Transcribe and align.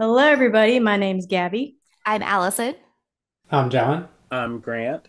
Hello, 0.00 0.24
everybody. 0.24 0.78
My 0.78 0.96
name's 0.96 1.26
Gabby. 1.26 1.74
I'm 2.06 2.22
Allison. 2.22 2.76
I'm 3.50 3.68
John. 3.68 4.06
I'm 4.30 4.60
Grant. 4.60 5.08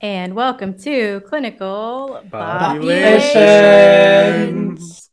And 0.00 0.34
welcome 0.34 0.76
to 0.78 1.20
Clinical 1.20 2.20
Populations. 2.28 5.10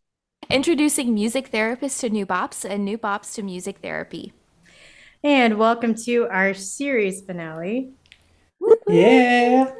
Introducing 0.50 1.14
music 1.14 1.52
therapists 1.52 2.00
to 2.00 2.10
new 2.10 2.26
bops 2.26 2.68
and 2.68 2.84
new 2.84 2.98
bops 2.98 3.36
to 3.36 3.44
music 3.44 3.82
therapy. 3.84 4.34
And 5.24 5.60
welcome 5.60 5.94
to 6.06 6.28
our 6.32 6.56
series 6.56 7.22
finale. 7.22 7.92
Yeah. 8.88 9.72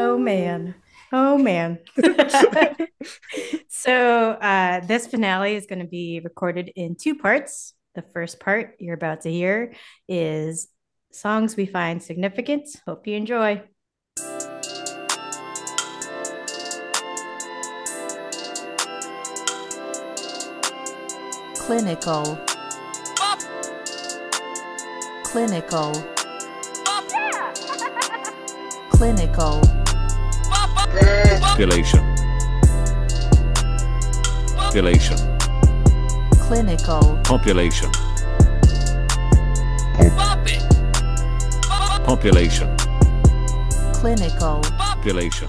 Oh, 0.00 0.16
man. 0.16 0.76
Oh, 1.12 1.36
man. 1.36 1.78
so, 3.68 4.30
uh, 4.30 4.80
this 4.86 5.08
finale 5.08 5.56
is 5.56 5.66
going 5.66 5.80
to 5.80 5.84
be 5.84 6.22
recorded 6.24 6.72
in 6.74 6.94
two 6.94 7.16
parts. 7.16 7.74
The 7.94 8.02
first 8.02 8.38
part 8.38 8.76
you're 8.78 8.94
about 8.94 9.22
to 9.22 9.30
hear 9.30 9.74
is 10.08 10.68
songs 11.12 11.56
we 11.56 11.66
find 11.66 12.02
significant. 12.02 12.68
Hope 12.86 13.06
you 13.06 13.16
enjoy. 13.16 13.62
Clinical. 21.54 22.38
Clinical. 25.24 25.92
Clinical. 28.90 29.60
Population. 31.40 32.00
Population. 34.56 35.29
Clinical. 36.50 37.16
Population. 37.22 37.92
Population. 42.04 42.76
Clinical. 43.92 44.60
Population. 44.76 45.48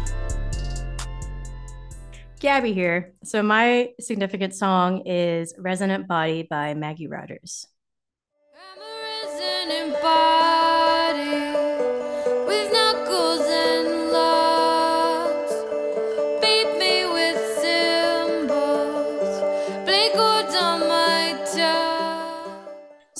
Gabby 2.39 2.73
here. 2.73 3.15
So, 3.23 3.41
my 3.41 3.93
significant 3.99 4.53
song 4.53 5.01
is 5.07 5.55
Resonant 5.57 6.07
Body 6.07 6.43
by 6.47 6.75
Maggie 6.75 7.07
Rogers. 7.07 7.65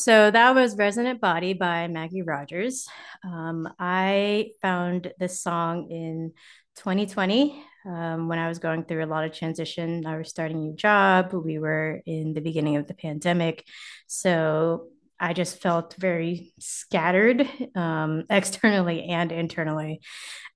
So 0.02 0.32
that 0.32 0.56
was 0.56 0.76
Resonant 0.76 1.22
Body 1.22 1.54
by 1.54 1.88
Maggie 1.88 2.24
Rogers. 2.24 2.88
Um, 3.24 3.72
I 3.78 4.50
found 4.60 5.14
this 5.20 5.40
song 5.42 5.92
in 5.92 6.34
2020 6.78 7.64
um, 7.86 8.28
when 8.28 8.40
I 8.40 8.48
was 8.48 8.58
going 8.58 8.86
through 8.86 9.04
a 9.04 9.06
lot 9.06 9.26
of 9.26 9.32
transition. 9.32 10.08
I 10.08 10.18
was 10.18 10.28
starting 10.28 10.58
a 10.58 10.60
new 10.62 10.76
job. 10.76 11.34
We 11.34 11.60
were 11.60 12.02
in 12.08 12.34
the 12.34 12.42
beginning 12.42 12.78
of 12.78 12.88
the 12.88 12.96
pandemic. 12.96 13.64
So 14.08 14.88
I 15.20 15.34
just 15.34 15.62
felt 15.62 15.96
very 16.00 16.52
scattered 16.58 17.48
um, 17.76 18.24
externally 18.32 19.04
and 19.04 19.32
internally. 19.32 20.02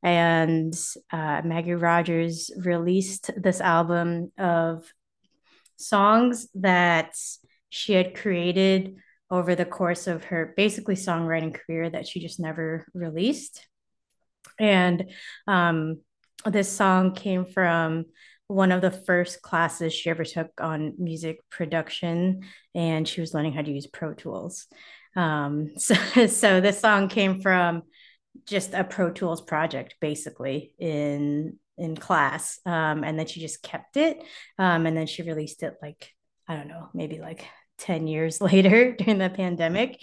And 0.02 0.74
uh, 1.12 1.44
Maggie 1.46 1.76
Rogers 1.76 2.50
released 2.58 3.30
this 3.38 3.62
album 3.62 4.32
of 4.40 4.92
songs 5.78 6.48
that 6.56 7.14
she 7.70 7.94
had 7.94 8.16
created 8.16 8.96
over 9.36 9.56
the 9.56 9.66
course 9.66 10.08
of 10.08 10.26
her 10.26 10.54
basically 10.56 10.96
songwriting 10.96 11.54
career 11.54 11.90
that 11.90 12.08
she 12.08 12.20
just 12.20 12.40
never 12.40 12.86
released. 12.94 13.66
And 14.60 15.12
um, 15.48 16.02
this 16.46 16.72
song 16.72 17.14
came 17.14 17.46
from 17.46 18.06
one 18.48 18.72
of 18.72 18.82
the 18.82 18.92
first 18.92 19.42
classes 19.42 19.94
she 19.94 20.10
ever 20.10 20.24
took 20.24 20.50
on 20.60 20.94
music 20.98 21.40
production, 21.50 22.42
and 22.74 23.08
she 23.08 23.22
was 23.22 23.34
learning 23.34 23.54
how 23.54 23.62
to 23.62 23.72
use 23.72 23.88
Pro 23.88 24.14
Tools. 24.14 24.68
Um, 25.16 25.72
so, 25.78 25.96
so 26.28 26.62
this 26.62 26.80
song 26.80 27.10
came 27.10 27.42
from 27.42 27.84
just 28.46 28.74
a 28.74 28.84
Pro 28.84 29.12
Tools 29.12 29.42
project, 29.42 29.96
basically 30.00 30.74
in 30.80 31.58
in 31.78 31.98
class, 31.98 32.60
um, 32.66 33.04
and 33.04 33.20
then 33.20 33.28
she 33.28 33.42
just 33.42 33.62
kept 33.62 33.98
it, 33.98 34.24
um, 34.58 34.86
and 34.86 34.96
then 34.96 35.08
she 35.08 35.24
released 35.24 35.62
it 35.64 35.76
like 35.82 36.14
I 36.48 36.56
don't 36.56 36.68
know, 36.68 36.90
maybe 36.94 37.20
like 37.20 37.46
10 37.80 38.08
years 38.08 38.42
later 38.42 38.94
during 38.94 39.18
the 39.18 39.30
pandemic. 39.30 40.02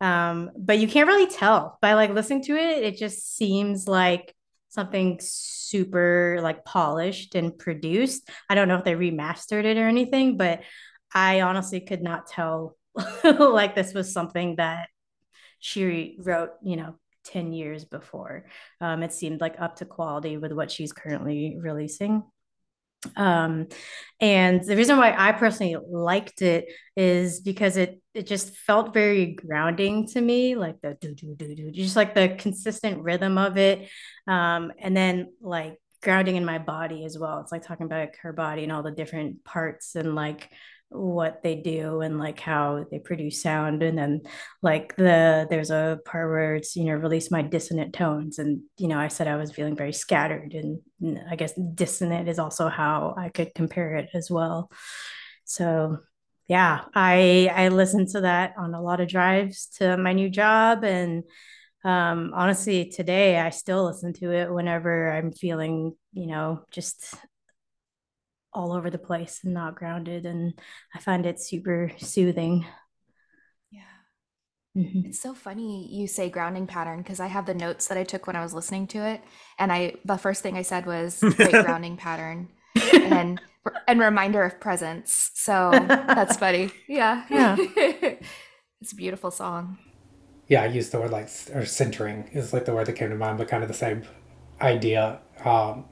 Um, 0.00 0.50
but 0.56 0.78
you 0.78 0.88
can't 0.88 1.08
really 1.08 1.30
tell 1.30 1.78
by 1.80 1.94
like 1.94 2.10
listening 2.10 2.42
to 2.44 2.56
it. 2.56 2.84
It 2.84 2.98
just 2.98 3.36
seems 3.36 3.88
like 3.88 4.34
something 4.68 5.20
super 5.22 6.40
like 6.42 6.64
polished 6.64 7.34
and 7.34 7.56
produced. 7.56 8.28
I 8.50 8.54
don't 8.54 8.68
know 8.68 8.76
if 8.76 8.84
they 8.84 8.94
remastered 8.94 9.64
it 9.64 9.78
or 9.78 9.86
anything, 9.86 10.36
but 10.36 10.62
I 11.14 11.42
honestly 11.42 11.80
could 11.80 12.02
not 12.02 12.26
tell 12.26 12.76
like 13.24 13.74
this 13.74 13.94
was 13.94 14.12
something 14.12 14.56
that 14.56 14.88
she 15.60 16.16
wrote, 16.18 16.50
you 16.62 16.76
know, 16.76 16.96
10 17.26 17.52
years 17.52 17.84
before. 17.84 18.46
Um, 18.80 19.02
it 19.02 19.12
seemed 19.12 19.40
like 19.40 19.60
up 19.60 19.76
to 19.76 19.84
quality 19.84 20.36
with 20.36 20.52
what 20.52 20.70
she's 20.70 20.92
currently 20.92 21.56
releasing. 21.58 22.24
Um, 23.16 23.68
and 24.20 24.62
the 24.64 24.76
reason 24.76 24.96
why 24.96 25.14
I 25.16 25.32
personally 25.32 25.76
liked 25.90 26.42
it 26.42 26.66
is 26.96 27.40
because 27.40 27.76
it 27.76 28.00
it 28.14 28.26
just 28.26 28.56
felt 28.56 28.94
very 28.94 29.34
grounding 29.34 30.06
to 30.08 30.20
me, 30.20 30.54
like 30.54 30.80
the 30.80 30.96
do 31.00 31.14
do 31.14 31.34
do 31.34 31.54
do, 31.54 31.70
just 31.72 31.96
like 31.96 32.14
the 32.14 32.36
consistent 32.38 33.02
rhythm 33.02 33.38
of 33.38 33.56
it, 33.58 33.88
um, 34.26 34.72
and 34.78 34.96
then 34.96 35.32
like 35.40 35.78
grounding 36.02 36.36
in 36.36 36.44
my 36.44 36.58
body 36.58 37.04
as 37.04 37.18
well. 37.18 37.40
It's 37.40 37.50
like 37.50 37.62
talking 37.62 37.86
about 37.86 38.10
her 38.22 38.32
body 38.32 38.62
and 38.62 38.70
all 38.70 38.82
the 38.82 38.92
different 38.92 39.42
parts 39.44 39.96
and 39.96 40.14
like 40.14 40.50
what 40.90 41.42
they 41.42 41.56
do 41.56 42.00
and 42.00 42.18
like 42.18 42.38
how 42.38 42.84
they 42.90 42.98
produce 42.98 43.42
sound. 43.42 43.82
And 43.82 43.98
then 43.98 44.22
like 44.62 44.94
the 44.96 45.46
there's 45.50 45.70
a 45.70 45.98
part 46.04 46.30
where 46.30 46.54
it's 46.54 46.76
you 46.76 46.84
know 46.84 46.94
release 46.94 47.30
my 47.30 47.42
dissonant 47.42 47.94
tones. 47.94 48.38
And 48.38 48.62
you 48.78 48.88
know 48.88 48.98
i 48.98 49.08
said 49.08 49.28
i 49.28 49.36
was 49.36 49.52
feeling 49.52 49.76
very 49.76 49.92
scattered. 49.92 50.54
And 50.54 50.80
i 51.28 51.36
guess 51.36 51.52
dissonant 51.74 52.28
is 52.28 52.38
also 52.38 52.68
how 52.68 53.14
i 53.18 53.28
could 53.28 53.54
compare 53.54 53.96
it 53.96 54.10
as 54.14 54.30
well. 54.30 54.70
So 55.44 55.98
yeah 56.46 56.82
i 56.94 57.50
i 57.54 57.68
listened 57.68 58.08
to 58.08 58.20
that 58.20 58.52
on 58.58 58.74
a 58.74 58.82
lot 58.82 59.00
of 59.00 59.08
drives 59.08 59.66
to 59.78 59.96
my 59.96 60.12
new 60.12 60.30
job. 60.30 60.84
And 60.84 61.24
um, 61.84 62.32
honestly 62.34 62.88
today 62.88 63.38
i 63.38 63.50
still 63.50 63.84
listen 63.84 64.14
to 64.14 64.32
it 64.32 64.50
whenever 64.50 65.12
i'm 65.12 65.32
feeling 65.32 65.94
you 66.14 66.26
know 66.26 66.64
just 66.70 67.14
all 68.54 68.72
over 68.72 68.88
the 68.88 68.98
place 68.98 69.40
and 69.42 69.52
not 69.52 69.74
grounded. 69.74 70.24
And 70.26 70.54
I 70.94 71.00
find 71.00 71.26
it 71.26 71.40
super 71.40 71.92
soothing. 71.98 72.64
Yeah. 73.70 73.80
Mm-hmm. 74.76 75.08
It's 75.08 75.20
so 75.20 75.34
funny 75.34 75.88
you 75.92 76.06
say 76.06 76.30
grounding 76.30 76.66
pattern 76.66 76.98
because 76.98 77.20
I 77.20 77.26
have 77.26 77.46
the 77.46 77.54
notes 77.54 77.88
that 77.88 77.98
I 77.98 78.04
took 78.04 78.26
when 78.26 78.36
I 78.36 78.42
was 78.42 78.54
listening 78.54 78.86
to 78.88 78.98
it. 79.04 79.20
And 79.58 79.72
I, 79.72 79.94
the 80.04 80.16
first 80.16 80.42
thing 80.42 80.56
I 80.56 80.62
said 80.62 80.86
was 80.86 81.20
great 81.20 81.50
grounding 81.64 81.96
pattern 81.96 82.48
and, 82.92 83.40
and 83.88 84.00
reminder 84.00 84.42
of 84.44 84.60
presence. 84.60 85.30
So 85.34 85.70
that's 85.72 86.36
funny. 86.36 86.70
Yeah. 86.88 87.24
Yeah. 87.30 87.56
it's 88.80 88.92
a 88.92 88.96
beautiful 88.96 89.30
song. 89.30 89.78
Yeah. 90.46 90.62
I 90.62 90.66
used 90.66 90.92
the 90.92 91.00
word 91.00 91.10
like, 91.10 91.28
or 91.52 91.64
centering 91.64 92.28
is 92.32 92.52
like 92.52 92.66
the 92.66 92.74
word 92.74 92.86
that 92.86 92.92
came 92.94 93.10
to 93.10 93.16
mind, 93.16 93.38
but 93.38 93.48
kind 93.48 93.62
of 93.62 93.68
the 93.68 93.74
same 93.74 94.04
idea. 94.60 95.20
Um, 95.44 95.86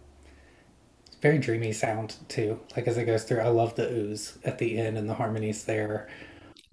very 1.23 1.39
dreamy 1.39 1.73
sound 1.73 2.17
too. 2.29 2.61
Like 2.77 2.89
as 2.89 2.99
it 2.99 3.05
goes 3.05 3.23
through, 3.23 3.41
I 3.41 3.49
love 3.49 3.77
the 3.77 3.89
ooze 3.91 4.39
at 4.45 4.59
the 4.59 4.77
end 4.77 4.99
and 4.99 5.09
the 5.09 5.15
harmonies 5.15 5.65
there. 5.65 6.09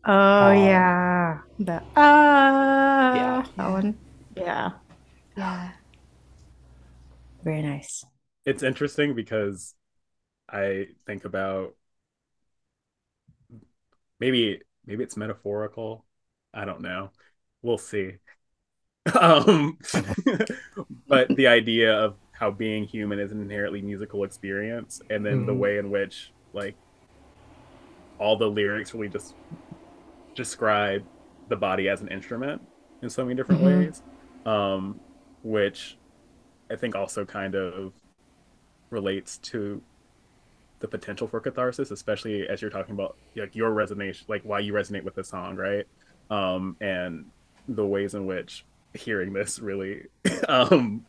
Oh 0.04 0.48
um, 0.48 0.58
yeah, 0.58 1.40
the 1.60 1.84
ah, 1.96 3.12
uh, 3.12 3.16
yeah, 3.16 3.46
that 3.56 3.70
one, 3.70 3.98
yeah, 4.36 4.72
yeah, 5.38 5.70
very 7.44 7.62
nice. 7.62 8.04
It's 8.46 8.64
interesting 8.64 9.14
because 9.14 9.76
I 10.50 10.88
think 11.06 11.26
about 11.26 11.76
maybe 14.20 14.62
maybe 14.86 15.04
it's 15.04 15.16
metaphorical. 15.16 16.06
I 16.54 16.66
don't 16.66 16.82
know. 16.82 17.12
We'll 17.62 17.78
see. 17.78 18.14
um, 19.20 19.78
but 21.08 21.28
the 21.36 21.48
idea 21.48 21.94
of 21.94 22.16
how 22.40 22.50
being 22.50 22.86
human 22.86 23.20
is 23.20 23.32
an 23.32 23.42
inherently 23.42 23.82
musical 23.82 24.24
experience, 24.24 25.02
and 25.10 25.26
then 25.26 25.40
mm-hmm. 25.40 25.46
the 25.48 25.54
way 25.54 25.78
in 25.78 25.92
which 25.92 26.32
like 26.54 26.76
all 28.18 28.38
the 28.38 28.48
lyrics 28.48 28.94
really 28.94 29.10
just 29.10 29.36
describe 30.36 31.04
the 31.50 31.56
body 31.56 31.90
as 31.90 32.02
an 32.02 32.08
instrument 32.08 32.62
in 33.02 33.10
so 33.10 33.24
many 33.24 33.36
different 33.36 33.62
mm-hmm. 33.62 33.80
ways, 33.82 34.02
um, 34.46 35.00
which 35.44 35.98
I 36.72 36.76
think 36.76 36.96
also 36.96 37.26
kind 37.26 37.56
of 37.56 37.94
relates 38.90 39.38
to 39.38 39.82
the 40.80 40.88
potential 40.88 41.28
for 41.28 41.42
catharsis, 41.42 41.92
especially 41.92 42.48
as 42.48 42.62
you're 42.62 42.72
talking 42.72 42.94
about 42.94 43.18
like 43.36 43.54
your 43.54 43.72
resonation, 43.72 44.30
like 44.30 44.44
why 44.44 44.60
you 44.60 44.72
resonate 44.72 45.04
with 45.04 45.16
the 45.16 45.24
song, 45.24 45.58
right? 45.58 45.86
Um, 46.30 46.78
and 46.80 47.26
the 47.68 47.86
ways 47.86 48.14
in 48.14 48.26
which 48.26 48.66
hearing 48.94 49.34
this 49.34 49.60
really 49.60 50.04
um, 50.48 51.06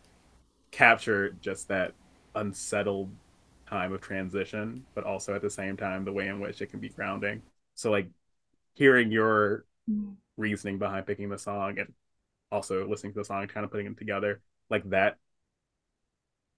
capture 0.71 1.31
just 1.41 1.69
that 1.69 1.93
unsettled 2.35 3.11
time 3.69 3.93
of 3.93 4.01
transition, 4.01 4.85
but 4.95 5.05
also 5.05 5.35
at 5.35 5.43
the 5.43 5.51
same 5.51 5.77
time 5.77 6.05
the 6.05 6.13
way 6.13 6.29
in 6.29 6.41
which 6.41 6.61
it 6.61 6.71
can 6.71 6.81
be 6.81 6.89
grounding. 6.89 7.43
So 7.75 7.91
like 7.91 8.09
hearing 8.75 9.11
your 9.11 9.65
reasoning 10.37 10.79
behind 10.79 11.07
picking 11.07 11.29
the 11.29 11.39
song 11.39 11.79
and 11.79 11.93
also 12.51 12.87
listening 12.87 13.13
to 13.13 13.19
the 13.21 13.25
song 13.25 13.47
kind 13.47 13.65
of 13.65 13.71
putting 13.71 13.87
them 13.87 13.95
together 13.95 14.41
like 14.69 14.89
that 14.91 15.17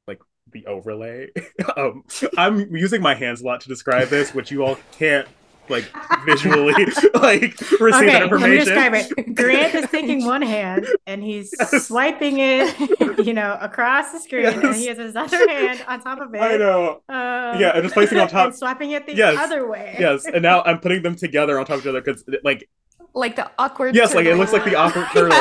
like 0.06 0.20
the 0.52 0.64
overlay 0.66 1.28
um 1.76 2.04
i'm 2.38 2.74
using 2.74 3.02
my 3.02 3.14
hands 3.14 3.40
a 3.40 3.44
lot 3.44 3.60
to 3.60 3.68
describe 3.68 4.08
this 4.08 4.34
which 4.34 4.50
you 4.50 4.64
all 4.64 4.78
can't 4.92 5.28
like 5.68 5.84
visually 6.26 6.72
like 7.14 7.58
receive 7.80 7.80
that 7.80 8.22
Okay, 8.22 8.30
let 8.30 8.30
me 8.40 8.58
information 8.58 8.64
describe 8.64 8.94
it. 8.94 9.34
Grant 9.34 9.74
is 9.74 9.90
taking 9.90 10.24
one 10.24 10.42
hand 10.42 10.86
and 11.06 11.22
he's 11.22 11.52
Yes. 11.60 11.86
swiping 11.86 12.38
it, 12.40 13.24
you 13.24 13.32
know, 13.32 13.56
across 13.60 14.12
the 14.12 14.18
screen, 14.18 14.46
and 14.46 14.74
he 14.74 14.86
has 14.88 14.98
his 14.98 15.14
other 15.16 15.48
hand 15.48 15.82
on 15.86 16.00
top 16.00 16.20
of 16.20 16.34
it. 16.34 16.38
i 16.40 16.56
know 16.56 17.00
Um, 17.08 17.60
Yeah, 17.60 17.72
and 17.74 17.82
just 17.82 17.94
placing 17.94 18.18
on 18.18 18.28
top- 18.28 18.46
and 18.48 18.54
swiping 18.56 18.90
it 18.92 19.06
the 19.06 19.14
Yes. 19.14 19.36
other 19.38 19.66
way. 19.68 19.96
yes 19.98 20.26
and 20.26 20.42
now 20.42 20.62
i'm 20.62 20.78
putting 20.80 21.02
them 21.02 21.14
together 21.14 21.58
on 21.58 21.64
top 21.66 21.76
of 21.76 21.82
each 21.82 21.86
other 21.88 22.00
because 22.00 22.24
like 22.44 22.68
like 23.14 23.36
the 23.36 23.50
awkward. 23.58 23.94
Yes, 23.94 24.14
like, 24.14 24.24
it 24.24 24.36
looks 24.36 24.54
like 24.54 24.64
the 24.64 24.74
awkward 24.74 25.06
turtle. 25.12 25.36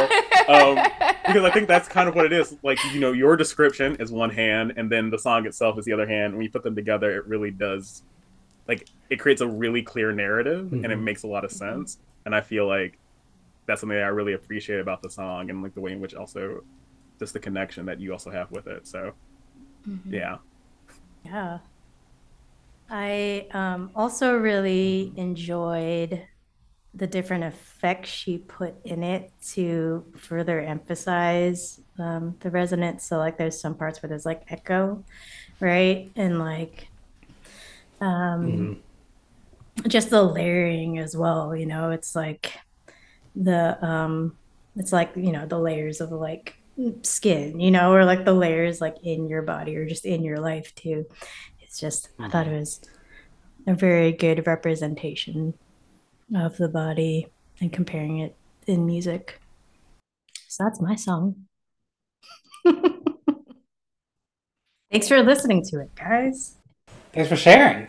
Um, 0.49 0.77
Um, 0.77 0.85
because 1.25 1.43
I 1.45 1.51
think 1.51 1.69
that's 1.69 1.87
kind 1.87 2.09
of 2.09 2.15
what 2.15 2.25
it 2.25 2.33
is. 2.33 2.53
Like, 2.63 2.77
you 2.93 2.99
know, 2.99 3.13
your 3.13 3.37
description 3.37 3.95
is 3.95 4.11
one 4.11 4.29
hand, 4.29 4.73
and 4.75 4.91
then 4.91 5.09
the 5.09 5.17
song 5.17 5.45
itself 5.45 5.79
is 5.79 5.85
the 5.85 5.93
other 5.93 6.05
hand. 6.05 6.33
When 6.33 6.41
you 6.43 6.49
put 6.51 6.63
them 6.63 6.75
together, 6.75 7.15
it 7.15 7.25
really 7.27 7.49
does, 7.51 8.01
like, 8.67 8.87
it 9.09 9.19
creates 9.19 9.41
a 9.41 9.47
really 9.49 9.83
clear 9.83 10.11
narrative, 10.13 10.73
and 10.83 10.91
it 10.93 10.95
Mhm. 10.95 11.05
makes 11.05 11.23
a 11.23 11.27
lot 11.27 11.45
of 11.45 11.51
sense. 11.51 11.97
And 12.25 12.35
I 12.35 12.41
feel 12.41 12.67
like 12.67 12.99
that's 13.67 13.81
something 13.81 13.97
that 13.97 14.05
I 14.05 14.09
really 14.09 14.33
appreciate 14.33 14.79
about 14.79 15.01
the 15.03 15.09
song, 15.11 15.49
and 15.49 15.63
like 15.63 15.75
the 15.75 15.81
way 15.81 15.93
in 15.93 16.01
which 16.01 16.15
also 16.15 16.61
just 17.19 17.33
the 17.33 17.39
connection 17.39 17.87
that 17.87 17.99
you 18.01 18.13
also 18.13 18.31
have 18.31 18.51
with 18.51 18.67
it. 18.67 18.87
So, 18.87 19.13
yeah, 20.09 20.37
Yeah. 21.23 21.59
I 22.89 23.47
um, 23.51 23.91
also 23.95 24.35
really 24.37 25.13
enjoyed 25.15 26.27
the 26.93 27.07
different 27.07 27.45
effects 27.45 28.09
she 28.09 28.39
put 28.39 28.75
in 28.85 29.03
it 29.03 29.31
to 29.53 30.05
further 30.17 30.61
emphasize 30.61 31.79
um, 31.99 32.37
the 32.41 32.51
resonance. 32.51 33.05
So, 33.07 33.17
like, 33.17 33.37
there's 33.37 33.61
some 33.61 33.77
parts 33.77 34.01
where 34.03 34.09
there's 34.09 34.25
like 34.25 34.43
echo, 34.49 35.05
right? 35.61 36.11
And 36.17 36.39
like, 36.39 36.90
um, 38.01 38.81
just 39.87 40.09
the 40.09 40.23
layering 40.23 40.97
as 40.97 41.15
well. 41.15 41.55
You 41.55 41.65
know, 41.65 41.91
it's 41.91 42.15
like 42.15 42.53
the, 43.35 43.83
um, 43.85 44.37
it's 44.75 44.91
like, 44.91 45.11
you 45.15 45.31
know, 45.31 45.45
the 45.45 45.59
layers 45.59 46.01
of 46.01 46.11
like 46.11 46.55
skin, 47.03 47.59
you 47.59 47.71
know, 47.71 47.93
or 47.93 48.05
like 48.05 48.25
the 48.25 48.33
layers 48.33 48.81
like 48.81 48.97
in 49.03 49.27
your 49.27 49.43
body 49.43 49.75
or 49.75 49.85
just 49.85 50.05
in 50.05 50.23
your 50.23 50.39
life 50.39 50.73
too. 50.75 51.05
It's 51.61 51.79
just, 51.79 52.09
I 52.19 52.29
thought 52.29 52.47
it 52.47 52.57
was 52.57 52.81
a 53.67 53.75
very 53.75 54.11
good 54.11 54.47
representation 54.47 55.53
of 56.35 56.57
the 56.57 56.69
body 56.69 57.27
and 57.59 57.71
comparing 57.71 58.19
it 58.19 58.35
in 58.67 58.85
music. 58.85 59.39
So 60.47 60.63
that's 60.63 60.81
my 60.81 60.95
song. 60.95 61.45
Thanks 64.91 65.07
for 65.07 65.21
listening 65.23 65.63
to 65.65 65.79
it, 65.79 65.95
guys. 65.95 66.57
Thanks 67.13 67.29
for 67.29 67.35
sharing. 67.35 67.87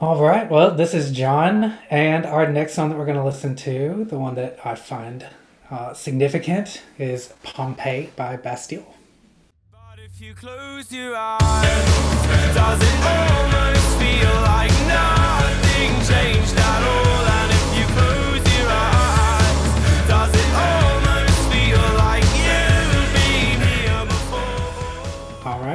All 0.00 0.22
right. 0.22 0.48
Well, 0.50 0.74
this 0.74 0.94
is 0.94 1.12
John, 1.12 1.76
and 1.90 2.24
our 2.24 2.50
next 2.50 2.74
song 2.74 2.88
that 2.88 2.96
we're 2.96 3.04
going 3.04 3.18
to 3.18 3.24
listen 3.24 3.56
to, 3.56 4.06
the 4.08 4.18
one 4.18 4.36
that 4.36 4.58
I 4.64 4.74
find 4.74 5.26
uh, 5.70 5.92
significant, 5.92 6.82
is 6.98 7.34
Pompeii 7.42 8.10
by 8.16 8.36
Bastille. 8.36 8.94
But 9.70 9.98
if 9.98 10.20
you 10.20 10.34
close 10.34 10.90
your 10.92 11.14
eyes, 11.14 12.54
does 12.54 12.80
it 12.80 13.00
almost 13.04 13.98
feel 13.98 14.34
like 14.42 14.72
nothing 14.86 15.90
changed 16.06 16.56
at 16.56 16.82
all? 16.82 17.27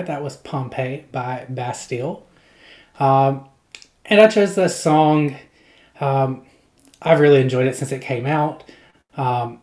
That 0.06 0.24
was 0.24 0.38
Pompeii 0.38 1.06
by 1.12 1.46
Bastille. 1.50 2.26
Um, 3.00 3.48
and 4.06 4.20
I 4.20 4.28
chose 4.28 4.56
this 4.56 4.80
song. 4.80 5.38
Um, 6.00 6.46
I've 7.02 7.20
really 7.20 7.42
enjoyed 7.42 7.68
it 7.68 7.76
since 7.76 7.92
it 7.92 8.02
came 8.02 8.26
out. 8.26 8.64
Um, 9.18 9.62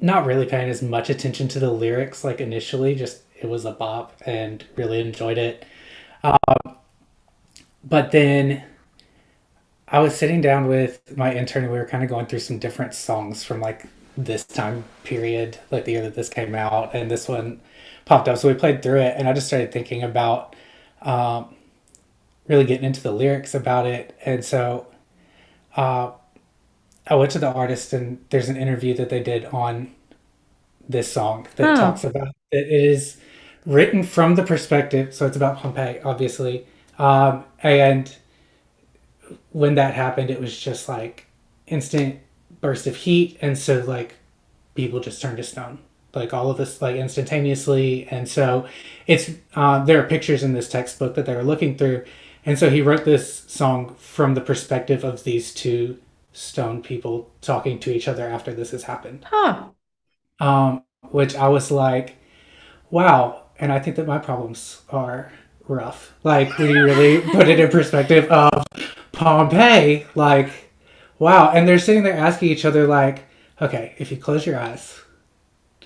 not 0.00 0.26
really 0.26 0.46
paying 0.46 0.68
as 0.68 0.82
much 0.82 1.08
attention 1.10 1.48
to 1.48 1.58
the 1.58 1.70
lyrics 1.70 2.22
like 2.24 2.40
initially, 2.40 2.94
just 2.94 3.22
it 3.40 3.48
was 3.48 3.64
a 3.64 3.72
bop 3.72 4.14
and 4.26 4.64
really 4.76 5.00
enjoyed 5.00 5.38
it. 5.38 5.64
Um, 6.22 6.76
but 7.84 8.10
then 8.10 8.64
I 9.88 10.00
was 10.00 10.16
sitting 10.16 10.40
down 10.40 10.66
with 10.66 11.16
my 11.16 11.34
intern 11.34 11.64
and 11.64 11.72
we 11.72 11.78
were 11.78 11.86
kind 11.86 12.02
of 12.02 12.10
going 12.10 12.26
through 12.26 12.40
some 12.40 12.58
different 12.58 12.94
songs 12.94 13.44
from 13.44 13.60
like 13.60 13.86
this 14.16 14.44
time 14.44 14.84
period, 15.04 15.58
like 15.70 15.84
the 15.84 15.92
year 15.92 16.02
that 16.02 16.14
this 16.14 16.28
came 16.28 16.54
out, 16.54 16.94
and 16.94 17.10
this 17.10 17.28
one 17.28 17.60
popped 18.04 18.28
up. 18.28 18.38
So 18.38 18.48
we 18.48 18.54
played 18.54 18.82
through 18.82 19.00
it, 19.00 19.14
and 19.16 19.28
I 19.28 19.32
just 19.32 19.46
started 19.46 19.72
thinking 19.72 20.02
about 20.02 20.56
um, 21.02 21.54
really 22.48 22.64
getting 22.64 22.84
into 22.84 23.02
the 23.02 23.12
lyrics 23.12 23.54
about 23.54 23.86
it. 23.86 24.16
And 24.24 24.44
so 24.44 24.86
uh, 25.76 26.12
I 27.06 27.14
went 27.14 27.30
to 27.32 27.38
the 27.38 27.48
artist, 27.52 27.92
and 27.92 28.24
there's 28.30 28.48
an 28.48 28.56
interview 28.56 28.94
that 28.94 29.10
they 29.10 29.22
did 29.22 29.44
on 29.46 29.92
this 30.88 31.12
song 31.12 31.46
that 31.56 31.72
Oh. 31.72 31.76
talks 31.76 32.04
about 32.04 32.28
it 32.52 32.68
is 32.68 33.16
written 33.66 34.02
from 34.04 34.36
the 34.36 34.42
perspective. 34.44 35.12
So 35.14 35.26
it's 35.26 35.36
about 35.36 35.58
Pompeii, 35.58 36.00
obviously. 36.04 36.64
Um, 36.98 37.44
and 37.62 38.14
when 39.50 39.74
that 39.74 39.94
happened, 39.94 40.30
it 40.30 40.40
was 40.40 40.58
just 40.58 40.88
like 40.88 41.26
instant 41.66 42.20
burst 42.66 42.86
of 42.86 42.96
heat. 42.96 43.38
And 43.40 43.56
so, 43.56 43.82
like, 43.86 44.16
people 44.74 45.00
just 45.00 45.22
turned 45.22 45.36
to 45.38 45.42
stone 45.42 45.78
like 46.14 46.32
all 46.32 46.50
of 46.50 46.56
this 46.56 46.80
like 46.80 46.96
instantaneously 46.96 48.06
and 48.08 48.26
so 48.28 48.66
it's 49.06 49.30
uh, 49.54 49.84
there 49.84 50.00
are 50.02 50.06
pictures 50.08 50.42
in 50.42 50.52
this 50.54 50.68
textbook 50.68 51.14
that 51.14 51.26
they 51.26 51.34
were 51.34 51.42
looking 51.42 51.76
through 51.76 52.02
and 52.46 52.58
so 52.58 52.70
he 52.70 52.80
wrote 52.80 53.04
this 53.04 53.44
song 53.46 53.94
from 53.98 54.34
the 54.34 54.40
perspective 54.40 55.04
of 55.04 55.24
these 55.24 55.52
two 55.52 55.98
stone 56.32 56.82
people 56.82 57.30
talking 57.42 57.78
to 57.78 57.94
each 57.94 58.08
other 58.08 58.26
after 58.28 58.52
this 58.54 58.70
has 58.70 58.84
happened 58.84 59.26
Huh. 59.30 59.68
um, 60.40 60.82
which 61.10 61.34
i 61.36 61.48
was 61.48 61.70
like 61.70 62.16
wow 62.90 63.42
and 63.58 63.72
i 63.72 63.78
think 63.78 63.96
that 63.96 64.06
my 64.06 64.18
problems 64.18 64.82
are 64.90 65.32
rough 65.68 66.14
like 66.24 66.56
when 66.58 66.70
you 66.70 66.84
really 66.84 67.20
put 67.32 67.48
it 67.48 67.58
in 67.60 67.70
perspective 67.70 68.26
of 68.30 68.64
pompeii 69.12 70.06
like 70.14 70.65
wow 71.18 71.50
and 71.50 71.66
they're 71.66 71.78
sitting 71.78 72.02
there 72.02 72.16
asking 72.16 72.48
each 72.48 72.64
other 72.64 72.86
like 72.86 73.24
okay 73.60 73.94
if 73.98 74.10
you 74.10 74.16
close 74.16 74.46
your 74.46 74.58
eyes 74.58 75.00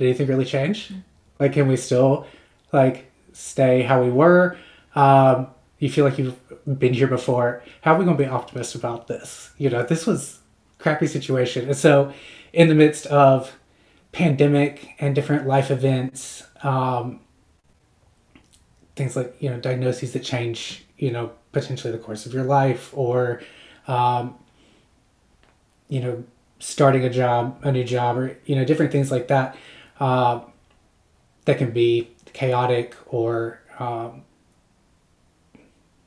did 0.00 0.06
anything 0.06 0.28
really 0.28 0.46
change? 0.46 0.92
Like 1.38 1.52
can 1.52 1.68
we 1.68 1.76
still 1.76 2.26
like 2.72 3.10
stay 3.32 3.82
how 3.82 4.02
we 4.02 4.10
were? 4.10 4.56
Um 4.94 5.48
you 5.78 5.90
feel 5.90 6.06
like 6.06 6.18
you've 6.18 6.38
been 6.78 6.92
here 6.94 7.06
before. 7.06 7.62
How 7.82 7.94
are 7.94 7.98
we 7.98 8.04
going 8.04 8.16
to 8.16 8.22
be 8.22 8.28
optimistic 8.28 8.80
about 8.80 9.06
this? 9.08 9.50
You 9.58 9.68
know 9.68 9.82
this 9.82 10.06
was 10.06 10.38
crappy 10.78 11.06
situation. 11.06 11.66
And 11.66 11.76
so 11.76 12.12
in 12.54 12.68
the 12.68 12.74
midst 12.74 13.06
of 13.06 13.52
pandemic 14.12 14.94
and 14.98 15.14
different 15.14 15.46
life 15.46 15.70
events 15.70 16.42
um 16.62 17.20
things 18.96 19.14
like 19.14 19.36
you 19.38 19.48
know 19.48 19.60
diagnoses 19.60 20.12
that 20.12 20.24
change 20.24 20.84
you 20.98 21.12
know 21.12 21.30
potentially 21.52 21.92
the 21.92 21.98
course 21.98 22.26
of 22.26 22.34
your 22.34 22.42
life 22.42 22.90
or 22.92 23.40
um 23.86 24.36
you 25.90 26.00
know 26.00 26.24
starting 26.58 27.04
a 27.04 27.10
job 27.10 27.58
a 27.62 27.70
new 27.70 27.84
job 27.84 28.16
or 28.16 28.38
you 28.46 28.56
know 28.56 28.64
different 28.64 28.90
things 28.92 29.10
like 29.10 29.28
that 29.28 29.56
uh, 30.00 30.40
that 31.44 31.58
can 31.58 31.70
be 31.70 32.10
chaotic 32.32 32.96
or 33.06 33.60
um, 33.78 34.22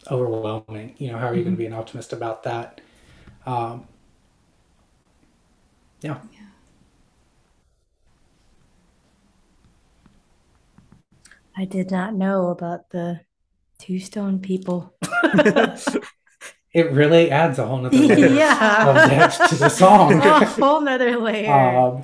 overwhelming 0.09 0.95
you 0.97 1.11
know 1.11 1.17
how 1.19 1.27
are 1.27 1.35
you 1.35 1.43
going 1.43 1.55
to 1.55 1.59
be 1.59 1.67
an 1.67 1.73
optimist 1.73 2.13
about 2.13 2.43
that? 2.43 2.81
Um, 3.45 3.87
yeah. 6.01 6.19
I 11.55 11.65
did 11.65 11.91
not 11.91 12.15
know 12.15 12.49
about 12.49 12.89
the 12.89 13.21
two 13.77 13.99
stone 13.99 14.39
people. 14.39 14.93
it 16.73 16.91
really 16.91 17.29
adds 17.31 17.59
a 17.59 17.65
whole 17.67 17.77
nother 17.77 17.97
layer 18.09 18.27
Yeah. 18.27 18.89
of 18.89 19.09
depth 19.09 19.49
to 19.49 19.55
the 19.55 19.69
song 19.69 20.13
a 20.21 20.45
whole 20.45 20.81
nother 20.81 21.17
layer. 21.17 21.51
um, 21.53 22.03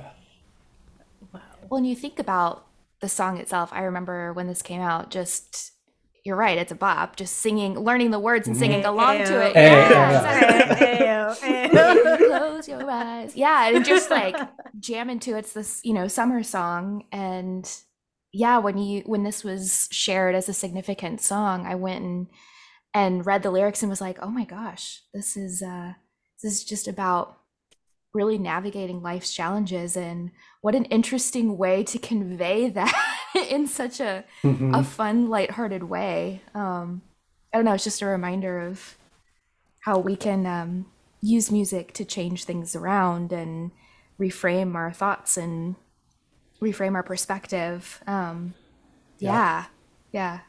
When 1.68 1.84
you 1.84 1.94
think 1.96 2.18
about 2.18 2.66
the 3.00 3.08
song 3.08 3.38
itself, 3.38 3.70
I 3.72 3.82
remember 3.82 4.32
when 4.32 4.46
this 4.46 4.62
came 4.62 4.80
out, 4.80 5.10
just 5.10 5.72
you're 6.22 6.36
right, 6.36 6.58
it's 6.58 6.70
a 6.70 6.74
bop. 6.74 7.16
Just 7.16 7.36
singing, 7.36 7.78
learning 7.78 8.10
the 8.10 8.18
words 8.18 8.46
and 8.46 8.54
singing 8.56 8.84
along 8.84 9.24
to 9.24 9.40
it. 9.46 9.54
Hey, 9.54 9.70
yeah, 9.72 9.90
yeah. 9.90 11.32
exactly. 11.32 12.26
Close 12.28 12.68
your 12.68 12.90
eyes. 12.90 13.34
Yeah, 13.34 13.70
and 13.70 13.84
just 13.84 14.10
like 14.10 14.36
jam 14.78 15.08
into 15.08 15.34
it's 15.36 15.54
this, 15.54 15.80
you 15.82 15.94
know, 15.94 16.08
summer 16.08 16.42
song. 16.42 17.04
And 17.10 17.66
yeah, 18.32 18.58
when 18.58 18.76
you 18.76 19.00
when 19.06 19.22
this 19.22 19.42
was 19.42 19.88
shared 19.90 20.34
as 20.34 20.48
a 20.48 20.52
significant 20.52 21.22
song, 21.22 21.66
I 21.66 21.74
went 21.74 22.04
and 22.04 22.26
and 22.94 23.24
read 23.26 23.42
the 23.42 23.50
lyrics 23.50 23.82
and 23.82 23.90
was 23.90 24.00
like, 24.00 24.18
oh 24.20 24.30
my 24.30 24.44
gosh, 24.44 25.02
this 25.14 25.36
is 25.36 25.62
uh 25.62 25.94
this 26.42 26.52
is 26.52 26.64
just 26.64 26.88
about 26.88 27.36
really 28.12 28.38
navigating 28.38 29.02
life's 29.02 29.32
challenges 29.32 29.96
and 29.96 30.30
what 30.62 30.74
an 30.74 30.84
interesting 30.86 31.56
way 31.56 31.84
to 31.84 31.98
convey 31.98 32.68
that 32.78 32.92
in 33.50 33.66
such 33.66 34.00
a 34.00 34.24
Mhm. 34.42 34.76
a 34.78 34.82
fun 34.82 35.28
lighthearted 35.28 35.84
way. 35.84 36.42
Um 36.54 37.02
i 37.52 37.56
don't 37.58 37.64
know 37.64 37.74
it's 37.74 37.84
just 37.84 38.02
a 38.02 38.06
reminder 38.06 38.60
of 38.60 38.96
how 39.80 39.98
we 39.98 40.14
can 40.16 40.46
um 40.46 40.86
use 41.20 41.50
music 41.50 41.92
to 41.94 42.04
change 42.04 42.44
things 42.44 42.74
around 42.76 43.32
and 43.32 43.70
reframe 44.20 44.74
our 44.74 44.92
thoughts 44.92 45.36
and 45.36 45.76
reframe 46.62 46.94
our 46.94 47.02
perspective. 47.02 48.02
Um 48.06 48.54
yeah 49.18 49.66
yeah, 50.12 50.40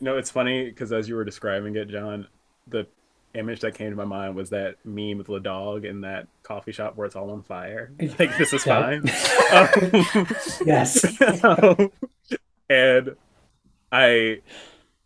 No, 0.00 0.16
it's 0.16 0.30
funny 0.30 0.64
because 0.64 0.92
as 0.92 1.08
you 1.08 1.14
were 1.16 1.24
describing 1.24 1.76
it, 1.76 1.88
John, 1.88 2.28
the 2.68 2.86
image 3.34 3.60
that 3.60 3.74
came 3.74 3.90
to 3.90 3.96
my 3.96 4.04
mind 4.04 4.34
was 4.34 4.50
that 4.50 4.76
meme 4.84 5.18
with 5.18 5.26
the 5.26 5.38
dog 5.38 5.84
in 5.84 6.00
that 6.02 6.26
coffee 6.42 6.72
shop 6.72 6.96
where 6.96 7.06
it's 7.06 7.16
all 7.16 7.30
on 7.30 7.42
fire. 7.42 7.92
Like 8.18 8.36
this 8.38 8.52
is 8.52 8.64
fine. 8.64 9.04
Um, 9.52 10.26
Yes. 10.64 11.20
um, 11.44 11.90
and 12.70 13.16
I, 13.92 14.40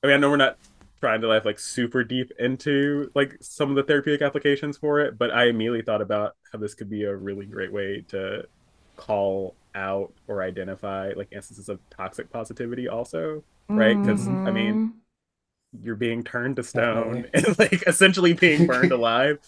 I 0.02 0.06
mean, 0.06 0.14
I 0.14 0.16
know 0.16 0.30
we're 0.30 0.37
not 0.37 0.56
trying 1.00 1.20
to 1.20 1.28
dive 1.28 1.44
like 1.44 1.59
super 1.59 2.04
deep 2.04 2.30
into 2.38 3.11
like 3.14 3.37
some 3.40 3.70
of 3.70 3.76
the 3.76 3.82
therapeutic 3.82 4.23
applications 4.23 4.76
for 4.76 5.00
it, 5.00 5.18
but 5.18 5.30
I 5.30 5.47
immediately 5.47 5.82
thought 5.82 6.02
about 6.02 6.37
how 6.52 6.59
this 6.59 6.75
could 6.75 6.90
be 6.90 7.04
a 7.04 7.14
really 7.14 7.47
great 7.47 7.73
way 7.73 8.04
to 8.09 8.47
call 8.97 9.54
out 9.75 10.12
or 10.29 10.43
identify 10.43 11.12
like 11.17 11.29
instances 11.33 11.69
of 11.69 11.79
toxic 11.91 12.31
positivity 12.33 12.89
also 12.89 13.43
right 13.69 14.00
because 14.00 14.27
i 14.29 14.50
mean 14.50 14.75
Mhm. 15.75 15.85
you're 15.85 15.95
being 15.97 16.23
turned 16.25 16.57
to 16.57 16.62
stone 16.62 17.23
Definitely. 17.23 17.31
and 17.49 17.59
like 17.59 17.83
essentially 17.87 18.33
being 18.33 18.67
burned 18.67 18.93
alive 18.93 19.39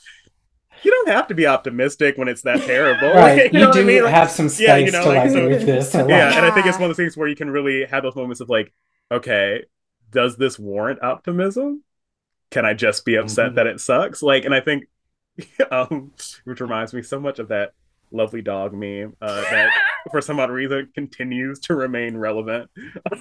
you 0.82 0.90
don't 0.90 1.08
have 1.08 1.28
to 1.28 1.34
be 1.34 1.46
optimistic 1.46 2.16
when 2.18 2.28
it's 2.28 2.42
that 2.42 2.60
terrible 2.62 3.08
right. 3.10 3.36
you, 3.52 3.58
You, 3.58 3.64
know 3.64 3.68
what 3.68 3.74
do 3.74 3.80
I 3.82 3.84
mean? 3.84 4.02
Like, 4.04 4.14
have 4.14 4.30
some 4.30 4.48
space 4.48 4.66
yeah, 4.66 4.76
you 4.76 4.90
know, 4.90 5.02
to 5.02 5.08
like, 5.08 5.18
like 5.18 5.30
so- 5.30 5.48
move 5.48 5.66
this. 5.66 5.92
To, 5.92 5.98
like, 6.02 6.08
yeah 6.08 6.36
and 6.36 6.46
i 6.46 6.50
think 6.50 6.66
it's 6.66 6.78
one 6.78 6.84
of 6.84 6.96
those 6.96 6.96
things 7.04 7.16
where 7.16 7.28
you 7.28 7.36
can 7.36 7.50
really 7.50 7.84
have 7.84 8.02
those 8.02 8.16
moments 8.16 8.40
of 8.40 8.48
like 8.48 8.72
okay 9.10 9.64
does 10.10 10.36
this 10.36 10.58
warrant 10.58 11.02
optimism 11.02 11.82
can 12.50 12.64
i 12.64 12.74
just 12.74 13.04
be 13.04 13.16
upset 13.16 13.52
Mhm. 13.52 13.54
that 13.56 13.66
it 13.66 13.80
sucks 13.80 14.22
like 14.22 14.44
and 14.44 14.54
i 14.54 14.60
think 14.60 14.84
um 15.70 16.12
which 16.44 16.60
reminds 16.60 16.92
me 16.94 17.02
so 17.02 17.18
much 17.18 17.38
of 17.38 17.48
that 17.48 17.72
lovely 18.12 18.42
dog 18.42 18.72
meme 18.74 19.14
uh 19.22 19.40
that 19.50 19.70
for 20.10 20.20
some 20.20 20.38
odd 20.40 20.50
reason 20.50 20.88
continues 20.94 21.60
to 21.60 21.74
remain 21.74 22.16
relevant 22.16 22.70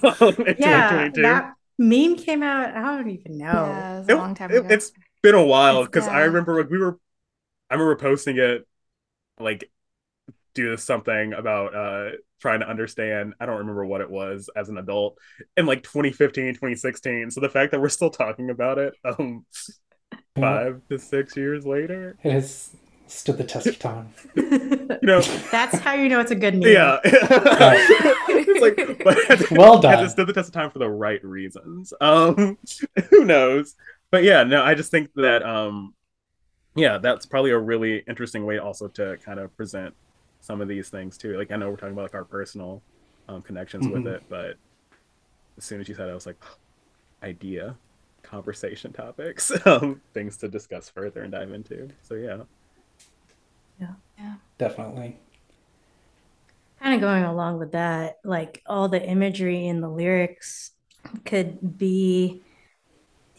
um, 0.02 0.14
in 0.20 0.56
yeah, 0.58 1.08
2022 1.10 1.22
that 1.22 1.52
meme 1.78 2.16
came 2.16 2.42
out. 2.42 2.74
I 2.76 2.96
don't 2.96 3.08
even 3.10 3.38
know. 3.38 3.46
yeah, 3.52 3.94
it 3.96 3.98
was 4.00 4.08
a 4.08 4.12
It- 4.12 4.16
long 4.16 4.34
time 4.34 4.50
it- 4.50 4.56
ago 4.58 4.68
it's 4.70 4.92
been 5.22 5.34
a 5.34 5.44
while 5.44 5.76
It's- 5.82 5.88
because 5.88 6.08
I 6.08 6.24
remember 6.24 6.56
like 6.60 6.70
we 6.70 6.78
were, 6.78 6.98
I 7.70 7.74
remember 7.74 7.96
posting 7.96 8.38
it, 8.38 8.66
like 9.40 9.70
do 10.54 10.76
something 10.76 11.32
about 11.32 11.74
uh 11.74 12.10
trying 12.40 12.60
to 12.60 12.68
understand. 12.68 13.34
I 13.40 13.46
don't 13.46 13.58
remember 13.58 13.86
what 13.86 14.00
it 14.00 14.10
was 14.10 14.50
as 14.56 14.68
an 14.68 14.76
adult 14.76 15.16
in 15.56 15.64
like 15.64 15.82
2015, 15.84 16.54
2016. 16.54 17.30
So 17.30 17.40
the 17.40 17.48
fact 17.48 17.70
that 17.72 17.80
we're 17.80 17.88
still 17.88 18.10
talking 18.10 18.50
about 18.50 18.78
it, 18.78 18.94
um, 19.04 19.46
five 20.38 20.80
to 20.90 20.98
six 20.98 21.36
years 21.36 21.64
later, 21.64 22.16
It 22.22 22.32
has 22.32 22.74
stood 23.12 23.38
the 23.38 23.44
test 23.44 23.66
of 23.66 23.78
time. 23.78 24.12
you 24.34 24.98
know, 25.02 25.20
That's 25.52 25.78
how 25.78 25.94
you 25.94 26.08
know 26.08 26.20
it's 26.20 26.30
a 26.30 26.34
good 26.36 26.54
meme. 26.54 26.72
yeah. 26.72 26.98
it's 27.04 28.60
like, 28.60 29.04
but 29.04 29.50
Well 29.50 29.74
has 29.74 29.82
done. 29.82 30.04
it 30.04 30.10
stood 30.10 30.26
the 30.28 30.32
test 30.32 30.48
of 30.48 30.54
time 30.54 30.70
for 30.70 30.78
the 30.78 30.88
right 30.88 31.22
reasons? 31.24 31.92
Um, 32.00 32.58
who 33.10 33.24
knows? 33.24 33.76
But 34.10 34.24
yeah, 34.24 34.42
no, 34.44 34.62
I 34.62 34.74
just 34.74 34.90
think 34.90 35.10
that 35.16 35.42
um, 35.42 35.94
yeah, 36.74 36.98
that's 36.98 37.26
probably 37.26 37.50
a 37.50 37.58
really 37.58 38.02
interesting 38.08 38.44
way 38.46 38.58
also 38.58 38.88
to 38.88 39.16
kind 39.24 39.38
of 39.40 39.54
present 39.56 39.94
some 40.40 40.60
of 40.60 40.68
these 40.68 40.88
things 40.88 41.16
too. 41.16 41.36
Like 41.38 41.50
I 41.52 41.56
know 41.56 41.70
we're 41.70 41.76
talking 41.76 41.92
about 41.92 42.02
like 42.02 42.14
our 42.14 42.24
personal 42.24 42.82
um, 43.28 43.42
connections 43.42 43.86
with 43.88 44.02
Mhm. 44.04 44.14
it, 44.16 44.22
but 44.28 44.56
as 45.56 45.64
soon 45.64 45.80
as 45.80 45.88
you 45.88 45.94
said, 45.94 46.08
it, 46.08 46.12
I 46.12 46.14
was 46.14 46.26
like, 46.26 46.42
idea, 47.22 47.76
conversation 48.22 48.92
topics, 48.92 49.52
um, 49.66 50.00
things 50.14 50.36
to 50.38 50.48
discuss 50.48 50.88
further 50.88 51.22
and 51.22 51.30
dive 51.32 51.52
into. 51.52 51.88
So 52.02 52.14
yeah, 52.14 52.38
Definitely. 54.58 55.18
kind 56.80 56.94
of 56.94 57.00
going 57.00 57.24
along 57.24 57.58
with 57.58 57.72
that, 57.72 58.18
like 58.24 58.62
all 58.66 58.88
the 58.88 59.02
imagery 59.02 59.66
in 59.66 59.80
the 59.80 59.88
lyrics 59.88 60.72
could 61.24 61.78
be, 61.78 62.42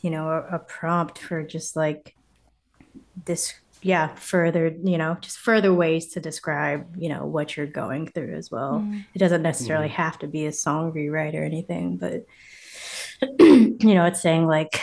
you 0.01 0.09
know, 0.09 0.29
a, 0.29 0.55
a 0.55 0.59
prompt 0.59 1.19
for 1.19 1.43
just 1.43 1.75
like 1.75 2.15
this, 3.25 3.53
yeah, 3.81 4.15
further, 4.15 4.75
you 4.83 4.97
know, 4.97 5.17
just 5.21 5.37
further 5.37 5.73
ways 5.73 6.07
to 6.13 6.19
describe, 6.19 6.95
you 6.97 7.09
know, 7.09 7.25
what 7.25 7.55
you're 7.55 7.65
going 7.65 8.07
through 8.07 8.33
as 8.35 8.49
well. 8.49 8.79
Mm. 8.85 9.05
It 9.13 9.19
doesn't 9.19 9.41
necessarily 9.41 9.89
have 9.89 10.19
to 10.19 10.27
be 10.27 10.45
a 10.45 10.51
song 10.53 10.91
rewrite 10.91 11.35
or 11.35 11.43
anything, 11.43 11.97
but, 11.97 12.25
you 13.39 13.93
know, 13.93 14.05
it's 14.05 14.21
saying 14.21 14.45
like, 14.47 14.79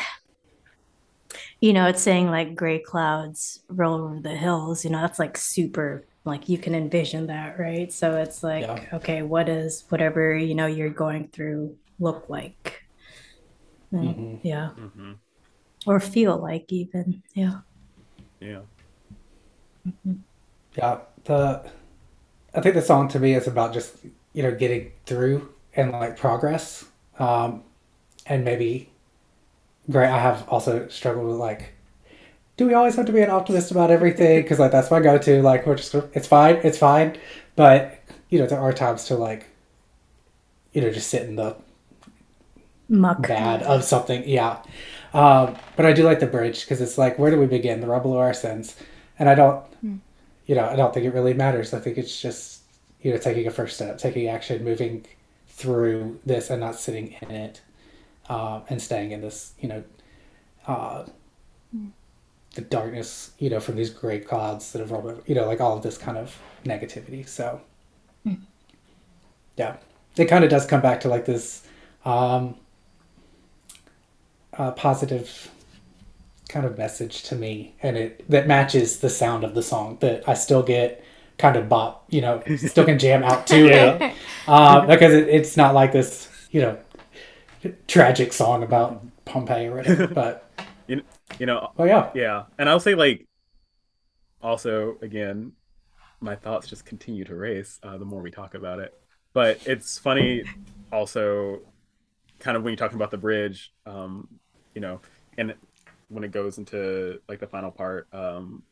you 1.61 1.73
know, 1.73 1.87
it's 1.87 2.02
saying 2.02 2.31
like 2.31 2.55
gray 2.55 2.79
clouds 2.81 3.61
roll 3.69 4.02
over 4.05 4.21
the 4.21 4.37
hills, 4.37 4.85
you 4.85 4.90
know, 4.90 5.00
that's 5.00 5.19
like 5.19 5.37
super, 5.37 6.07
like 6.25 6.49
you 6.49 6.59
can 6.59 6.75
envision 6.75 7.26
that, 7.29 7.59
right? 7.59 7.93
So 7.93 8.17
it's 8.17 8.43
like, 8.43 8.62
Yeah. 8.62 8.85
okay, 8.95 9.23
what 9.23 9.47
does 9.47 9.85
whatever, 9.88 10.35
you 10.37 10.55
know, 10.55 10.67
you're 10.67 10.90
going 10.90 11.29
through 11.29 11.76
look 11.99 12.29
like? 12.29 12.81
Mm, 13.93 14.14
Mhm. 14.17 14.40
Yeah. 14.43 14.71
hmm 14.76 15.12
Or 15.87 16.00
feel 16.00 16.38
like 16.38 16.73
even. 16.73 17.23
Yeah. 17.35 17.61
yeah, 18.40 18.61
Yeah, 20.76 21.00
the 21.25 21.71
I 22.55 22.61
think 22.61 22.75
the 22.76 22.83
song 22.83 23.09
to 23.11 23.21
me 23.21 23.35
is 23.35 23.47
about 23.49 23.73
just 23.75 23.97
you 24.35 24.43
know 24.45 24.55
getting 24.55 24.93
through 25.07 25.50
and 25.76 25.93
like 25.93 26.17
progress, 26.19 26.87
um, 27.19 27.64
and 28.26 28.45
maybe 28.45 28.90
great. 29.89 30.09
I 30.09 30.19
have 30.19 30.49
also 30.49 30.89
struggled 30.89 31.27
with 31.27 31.37
like, 31.37 31.75
do 32.57 32.67
we 32.67 32.75
always 32.75 32.97
have 32.97 33.07
to 33.07 33.13
be 33.13 33.23
an 33.23 33.31
optimist 33.31 33.71
about 33.71 33.91
everything? 33.91 34.43
Because 34.43 34.59
like 34.59 34.73
that's 34.73 34.91
my 34.91 35.01
go-to. 35.01 35.43
Like 35.43 35.67
we're 35.67 35.77
just 35.77 35.95
it's 35.95 36.27
fine, 36.27 36.57
it's 36.57 36.79
fine, 36.79 37.17
but 37.57 38.01
you 38.29 38.39
know 38.39 38.47
there 38.47 38.61
are 38.61 38.73
times 38.73 39.05
to 39.07 39.15
like, 39.15 39.47
you 40.73 40.83
know, 40.83 40.91
just 40.91 41.09
sit 41.09 41.23
in 41.23 41.37
the 41.37 41.57
Muck. 42.89 43.23
bad 43.23 43.63
of 43.63 43.85
something. 43.85 44.29
Yeah. 44.29 44.63
Um, 45.15 45.57
but 45.77 45.87
I 45.87 45.93
do 45.93 46.05
like 46.05 46.21
the 46.21 46.27
bridge 46.27 46.61
because 46.61 46.81
it's 46.81 46.99
like, 46.99 47.19
where 47.19 47.31
do 47.31 47.39
we 47.39 47.47
begin? 47.47 47.81
The 47.81 47.87
rubble 47.87 48.13
or 48.13 48.25
our 48.25 48.35
sins? 48.35 48.77
And 49.19 49.29
I 49.29 49.35
don't, 49.35 49.65
you 50.47 50.55
know, 50.55 50.67
I 50.67 50.77
don't 50.77 50.93
think 50.93 51.07
it 51.07 51.15
really 51.15 51.35
matters. 51.35 51.75
I 51.75 51.81
think 51.81 51.99
it's 51.99 52.21
just, 52.21 52.63
you 53.03 53.13
know, 53.13 53.19
taking 53.19 53.47
a 53.47 53.51
first 53.51 53.77
step, 53.77 53.99
taking 53.99 54.29
action, 54.29 54.65
moving 54.65 55.05
through 55.49 56.21
this 56.25 56.51
and 56.51 56.61
not 56.61 56.77
sitting 56.77 57.17
in 57.23 57.31
it 57.31 57.61
um, 58.31 58.63
and 58.71 58.81
staying 58.81 59.11
in 59.11 59.21
this, 59.21 59.53
you 59.61 59.69
know, 59.69 59.85
uh, 60.67 61.05
the 62.55 62.61
darkness, 62.61 63.33
you 63.39 63.51
know, 63.51 63.61
from 63.61 63.75
these 63.77 63.91
gray 63.91 64.21
clouds 64.21 64.73
that 64.73 64.79
have 64.79 64.93
rolled 64.93 65.07
over, 65.07 65.23
you 65.27 65.35
know, 65.35 65.47
like 65.47 65.61
all 65.61 65.77
of 65.77 65.83
this 65.83 65.99
kind 65.99 66.17
of 66.17 66.39
negativity. 66.65 67.27
So, 67.29 67.61
yeah, 69.57 69.77
it 70.17 70.27
kind 70.27 70.45
of 70.45 70.51
does 70.51 70.65
come 70.65 70.81
back 70.81 71.01
to 71.01 71.09
like 71.09 71.25
this 71.27 71.67
um, 72.05 72.57
uh, 74.57 74.71
positive 74.73 75.51
kind 76.49 76.65
of 76.65 76.79
message 76.79 77.25
to 77.25 77.35
me, 77.35 77.75
and 77.83 77.97
it 77.97 78.29
that 78.31 78.47
matches 78.47 79.01
the 79.01 79.11
sound 79.11 79.45
of 79.45 79.55
the 79.55 79.63
song 79.63 79.99
that 80.01 80.29
I 80.29 80.35
still 80.35 80.63
get 80.63 81.05
kind 81.37 81.57
of 81.57 81.69
bop, 81.69 82.05
you 82.11 82.21
know, 82.21 82.43
still 82.57 82.85
can 82.85 82.99
jam 82.99 83.25
out 83.25 83.47
to 83.49 83.57
it. 83.67 84.15
Uh, 84.47 84.87
because 84.87 85.15
it, 85.15 85.29
it's 85.29 85.57
not 85.57 85.75
like 85.75 85.93
this, 85.93 86.29
you 86.51 86.61
know, 86.61 86.79
tragic 87.87 88.33
song 88.33 88.62
about 88.62 89.02
Pompeii 89.25 89.67
or 89.67 89.76
whatever. 89.76 90.07
But 90.14 90.50
you 90.87 91.47
know, 91.47 91.71
oh 91.79 91.85
yeah, 91.85 92.11
Yeah, 92.14 92.45
and 92.59 92.69
I'll 92.69 92.81
say 92.81 92.95
like, 92.95 93.26
also 94.43 94.99
again, 95.02 95.52
my 96.21 96.37
thoughts 96.37 96.69
just 96.69 96.85
continue 96.85 97.25
to 97.25 97.35
race 97.35 97.79
uh, 97.83 97.97
the 97.99 98.05
more 98.05 98.21
we 98.21 98.31
talk 98.31 98.55
about 98.55 98.79
it. 98.81 98.95
But 99.33 99.61
it's 99.67 99.99
funny, 99.99 100.45
also, 100.93 101.61
kind 102.40 102.57
of 102.57 102.64
when 102.64 102.73
you're 102.73 102.76
talking 102.76 102.97
about 102.97 103.12
the 103.12 103.19
bridge, 103.19 103.73
um, 103.87 104.26
you 104.75 104.81
know, 104.81 105.00
and 105.38 105.55
when 106.09 106.25
it 106.25 106.33
goes 106.33 106.59
into 106.59 107.21
like 107.29 107.38
the 107.38 107.47
final 107.47 107.71
part, 107.71 108.09
um, 108.12 108.64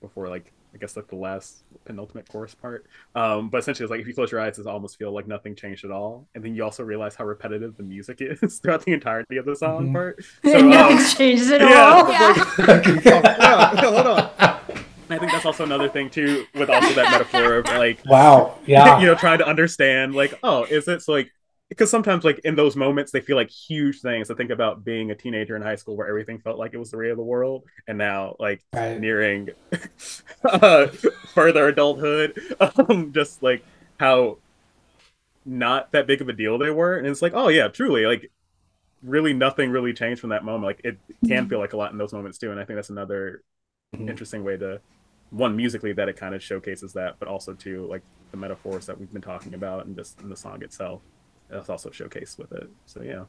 before 0.00 0.28
like 0.28 0.52
I 0.74 0.78
guess 0.78 0.96
like 0.96 1.08
the 1.08 1.16
last 1.16 1.64
penultimate 1.84 2.28
chorus 2.28 2.54
part. 2.54 2.86
Um, 3.14 3.48
but 3.48 3.58
essentially, 3.58 3.84
it's 3.84 3.90
like 3.90 4.00
if 4.00 4.06
you 4.06 4.14
close 4.14 4.30
your 4.30 4.40
eyes, 4.40 4.58
it 4.58 4.66
almost 4.66 4.98
feel 4.98 5.12
like 5.12 5.26
nothing 5.26 5.54
changed 5.56 5.84
at 5.84 5.90
all, 5.90 6.26
and 6.34 6.44
then 6.44 6.54
you 6.54 6.62
also 6.62 6.82
realize 6.84 7.14
how 7.14 7.24
repetitive 7.24 7.76
the 7.76 7.82
music 7.82 8.18
is 8.20 8.58
throughout 8.58 8.84
the 8.84 8.92
entirety 8.92 9.36
of 9.38 9.46
the 9.46 9.56
song 9.56 9.88
Mhm. 9.88 9.92
part. 9.92 10.24
and 10.44 10.70
nothing 10.70 10.98
um, 10.98 11.04
changed 11.04 11.50
at 11.52 11.60
yeah, 11.62 11.84
all. 11.84 12.06
it's 12.08 12.58
like- 12.58 12.86
oh, 12.86 13.20
yeah, 13.34 13.76
hold 13.80 14.06
on. 14.06 14.30
I 15.10 15.16
think 15.18 15.32
that's 15.32 15.46
also 15.46 15.64
another 15.64 15.88
thing 15.88 16.10
too, 16.10 16.44
with 16.54 16.68
also 16.68 16.92
that 16.94 17.10
metaphor 17.10 17.54
of 17.56 17.64
like 17.66 17.98
Wow. 18.04 18.58
Yeah. 18.66 19.00
you 19.00 19.06
know 19.06 19.14
trying 19.14 19.38
to 19.38 19.46
understand 19.46 20.14
like 20.14 20.34
oh 20.42 20.64
is 20.64 20.86
it 20.86 21.00
so 21.00 21.12
like 21.12 21.32
because 21.68 21.90
sometimes 21.90 22.24
like 22.24 22.40
in 22.44 22.56
those 22.56 22.76
moments 22.76 23.12
they 23.12 23.20
feel 23.20 23.36
like 23.36 23.50
huge 23.50 24.00
things 24.00 24.28
to 24.28 24.34
think 24.34 24.50
about 24.50 24.84
being 24.84 25.10
a 25.10 25.14
teenager 25.14 25.56
in 25.56 25.62
high 25.62 25.76
school 25.76 25.96
where 25.96 26.08
everything 26.08 26.38
felt 26.40 26.58
like 26.58 26.72
it 26.74 26.78
was 26.78 26.90
the 26.90 26.98
way 26.98 27.10
of 27.10 27.16
the 27.16 27.22
world. 27.22 27.64
And 27.86 27.98
now 27.98 28.36
like 28.38 28.64
Right. 28.72 28.96
nearing 28.96 29.48
uh, 30.44 30.88
further 31.34 31.68
adulthood 31.68 32.38
um 32.78 33.12
just 33.12 33.42
like 33.42 33.64
how 33.98 34.38
not 35.44 35.90
that 35.92 36.06
big 36.06 36.20
of 36.20 36.28
a 36.28 36.32
deal 36.32 36.58
they 36.58 36.70
were. 36.70 36.96
And 36.96 37.06
it's 37.06 37.22
like 37.22 37.32
oh 37.34 37.48
yeah 37.48 37.68
truly 37.68 38.06
like 38.06 38.30
really 39.02 39.34
nothing 39.34 39.70
really 39.70 39.92
changed 39.94 40.20
from 40.20 40.30
that 40.30 40.44
moment. 40.44 40.64
Like 40.64 40.82
it 40.84 41.00
can 41.26 41.46
feel 41.46 41.60
like 41.60 41.74
a 41.74 41.76
lot 41.76 41.92
in 41.92 41.98
those 41.98 42.12
moments 42.14 42.38
too. 42.38 42.50
And 42.52 42.60
i 42.60 42.64
think 42.64 42.76
that's 42.78 42.90
another 42.90 43.42
Mhm. 43.92 44.08
interesting 44.08 44.44
way 44.44 44.56
to 44.58 44.82
one 45.30 45.56
musically 45.56 45.92
that 45.94 46.08
it 46.08 46.16
kind 46.16 46.34
of 46.34 46.42
showcases 46.42 46.92
that 46.94 47.16
but 47.20 47.28
also 47.28 47.54
too 47.54 47.86
like 47.88 48.02
the 48.32 48.38
metaphors 48.38 48.86
that 48.86 48.98
we've 48.98 49.12
been 49.12 49.22
talking 49.22 49.54
about 49.54 49.86
and 49.86 49.96
just 49.96 50.20
in 50.22 50.28
the 50.30 50.36
song 50.36 50.62
itself 50.62 51.02
that's 51.50 51.68
also 51.68 51.90
showcased 51.90 52.38
with 52.38 52.52
it 52.52 52.68
so 52.86 53.02
yeah 53.02 53.24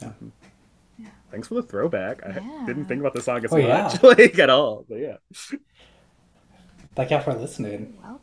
Yeah. 0.00 0.12
Yeah. 0.98 1.08
thanks 1.30 1.48
for 1.48 1.54
the 1.54 1.62
throwback 1.62 2.24
i 2.26 2.30
Yeah. 2.40 2.64
didn't 2.66 2.86
think 2.86 3.00
about 3.00 3.14
the 3.14 3.20
song 3.22 3.44
as 3.44 3.52
Oh, 3.52 3.56
yeah. 3.56 3.82
much 3.84 4.02
like 4.18 4.38
at 4.38 4.50
all 4.50 4.84
but 4.88 4.96
yeah 4.98 5.16
Thank 6.94 7.10
y'all 7.12 7.20
for 7.20 7.32
listening. 7.32 7.96
Welcome. 8.02 8.20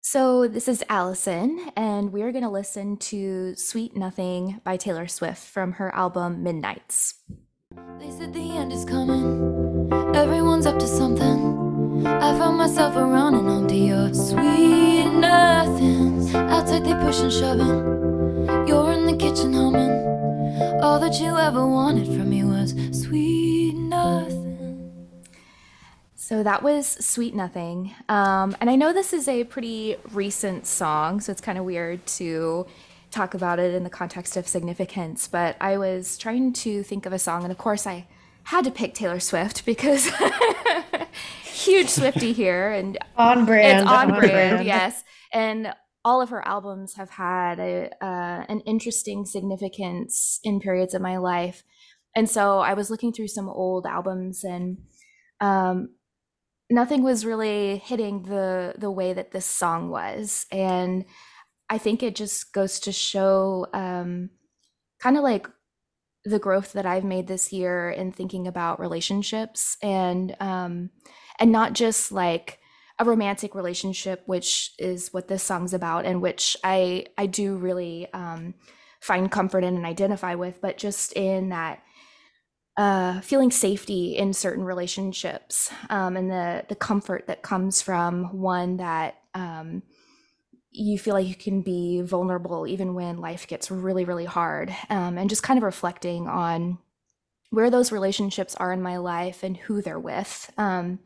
So, 0.00 0.48
this 0.48 0.66
is 0.66 0.82
Allison, 0.88 1.70
and 1.76 2.10
we're 2.10 2.32
going 2.32 2.42
to 2.44 2.48
listen 2.48 2.96
to 2.96 3.54
Sweet 3.54 3.94
Nothing 3.94 4.62
by 4.64 4.78
Taylor 4.78 5.06
Swift 5.06 5.42
from 5.46 5.72
her 5.72 5.94
album 5.94 6.42
Midnights. 6.42 7.16
They 7.98 8.10
said 8.10 8.32
the 8.32 8.56
end 8.56 8.72
is 8.72 8.86
coming. 8.86 9.92
Everyone's 10.16 10.64
up 10.64 10.78
to 10.78 10.86
something. 10.86 11.69
I 12.06 12.38
found 12.38 12.56
myself 12.56 12.96
and 12.96 13.12
onto 13.14 13.74
your 13.74 14.14
sweet 14.14 15.06
nothings. 15.10 16.34
Outside 16.34 16.84
they 16.84 16.94
push 16.94 17.20
and 17.20 17.32
shoving. 17.32 18.66
You're 18.66 18.92
in 18.92 19.06
the 19.06 19.16
kitchen 19.16 19.52
humming. 19.52 19.90
All 20.82 20.98
that 21.00 21.20
you 21.20 21.36
ever 21.36 21.66
wanted 21.66 22.06
from 22.06 22.30
me 22.30 22.44
was 22.44 22.74
sweet 22.92 23.74
nothing. 23.74 25.06
So, 26.14 26.42
that 26.42 26.62
was 26.62 26.86
Sweet 26.86 27.34
Nothing. 27.34 27.92
Um, 28.08 28.56
and 28.60 28.70
I 28.70 28.76
know 28.76 28.92
this 28.92 29.12
is 29.12 29.26
a 29.26 29.44
pretty 29.44 29.96
recent 30.12 30.66
song, 30.66 31.20
so 31.20 31.32
it's 31.32 31.40
kind 31.40 31.58
of 31.58 31.64
weird 31.64 32.06
to 32.18 32.66
talk 33.10 33.34
about 33.34 33.58
it 33.58 33.74
in 33.74 33.82
the 33.82 33.90
context 33.90 34.36
of 34.36 34.46
significance, 34.46 35.26
but 35.26 35.56
I 35.60 35.76
was 35.76 36.16
trying 36.16 36.52
to 36.52 36.82
think 36.84 37.04
of 37.04 37.12
a 37.12 37.18
song, 37.18 37.42
and 37.42 37.50
of 37.50 37.58
course, 37.58 37.86
I 37.86 38.06
had 38.44 38.64
to 38.64 38.70
pick 38.70 38.94
Taylor 38.94 39.20
Swift 39.20 39.64
because 39.64 40.10
huge 41.44 41.88
Swifty 41.88 42.32
here, 42.32 42.70
and 42.70 42.98
On 43.16 43.44
brand. 43.44 43.80
it's 43.80 43.90
on 43.90 44.08
brand, 44.18 44.66
yes. 44.66 45.04
And 45.32 45.72
all 46.04 46.22
of 46.22 46.30
her 46.30 46.46
albums 46.46 46.94
have 46.94 47.10
had 47.10 47.60
a, 47.60 47.90
uh, 48.00 48.44
an 48.48 48.60
interesting 48.60 49.26
significance 49.26 50.40
in 50.42 50.60
periods 50.60 50.94
of 50.94 51.02
my 51.02 51.18
life. 51.18 51.62
And 52.16 52.28
so 52.28 52.58
I 52.58 52.74
was 52.74 52.90
looking 52.90 53.12
through 53.12 53.28
some 53.28 53.48
old 53.48 53.86
albums 53.86 54.42
and 54.42 54.78
um, 55.40 55.90
nothing 56.70 57.02
was 57.02 57.26
really 57.26 57.78
hitting 57.78 58.22
the 58.22 58.74
the 58.78 58.90
way 58.90 59.12
that 59.12 59.32
this 59.32 59.46
song 59.46 59.90
was. 59.90 60.46
And 60.50 61.04
I 61.68 61.78
think 61.78 62.02
it 62.02 62.16
just 62.16 62.52
goes 62.52 62.80
to 62.80 62.92
show 62.92 63.66
um, 63.72 64.30
kind 64.98 65.16
of 65.16 65.22
like 65.22 65.46
the 66.24 66.38
growth 66.38 66.72
that 66.74 66.86
I've 66.86 67.04
made 67.04 67.26
this 67.26 67.52
year 67.52 67.90
in 67.90 68.12
thinking 68.12 68.46
about 68.46 68.80
relationships 68.80 69.76
and 69.82 70.36
um, 70.40 70.90
and 71.38 71.50
not 71.50 71.72
just 71.72 72.12
like 72.12 72.58
a 72.98 73.04
romantic 73.04 73.54
relationship, 73.54 74.22
which 74.26 74.72
is 74.78 75.12
what 75.12 75.28
this 75.28 75.42
song's 75.42 75.72
about, 75.72 76.04
and 76.04 76.20
which 76.20 76.56
I 76.62 77.06
I 77.16 77.26
do 77.26 77.56
really 77.56 78.12
um, 78.12 78.54
find 79.00 79.30
comfort 79.30 79.64
in 79.64 79.76
and 79.76 79.86
identify 79.86 80.34
with, 80.34 80.60
but 80.60 80.76
just 80.76 81.12
in 81.14 81.48
that 81.48 81.82
uh, 82.76 83.20
feeling 83.22 83.50
safety 83.50 84.16
in 84.16 84.32
certain 84.32 84.64
relationships 84.64 85.70
um, 85.88 86.16
and 86.16 86.30
the 86.30 86.64
the 86.68 86.76
comfort 86.76 87.26
that 87.26 87.42
comes 87.42 87.80
from 87.80 88.24
one 88.38 88.76
that 88.76 89.16
um, 89.34 89.82
you 90.70 90.98
feel 90.98 91.14
like 91.14 91.26
you 91.26 91.34
can 91.34 91.62
be 91.62 92.00
vulnerable 92.02 92.66
even 92.66 92.94
when 92.94 93.18
life 93.18 93.46
gets 93.46 93.70
really 93.70 94.04
really 94.04 94.24
hard 94.24 94.74
um, 94.88 95.18
and 95.18 95.30
just 95.30 95.42
kind 95.42 95.58
of 95.58 95.64
reflecting 95.64 96.28
on 96.28 96.78
where 97.50 97.70
those 97.70 97.92
relationships 97.92 98.54
are 98.56 98.72
in 98.72 98.80
my 98.80 98.96
life 98.96 99.42
and 99.42 99.56
who 99.56 99.82
they're 99.82 99.98
with 99.98 100.50
um, 100.58 100.98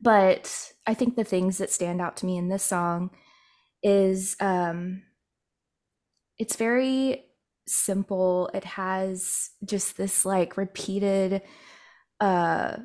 but 0.00 0.72
i 0.86 0.94
think 0.94 1.16
the 1.16 1.24
things 1.24 1.58
that 1.58 1.70
stand 1.70 2.00
out 2.00 2.16
to 2.16 2.26
me 2.26 2.36
in 2.36 2.48
this 2.48 2.62
song 2.62 3.10
is 3.82 4.36
um, 4.40 5.02
it's 6.40 6.56
very 6.56 7.26
simple. 7.66 8.50
It 8.54 8.64
has 8.64 9.50
just 9.64 9.96
this 9.96 10.24
like 10.24 10.56
repeated 10.56 11.42
uh 12.18 12.76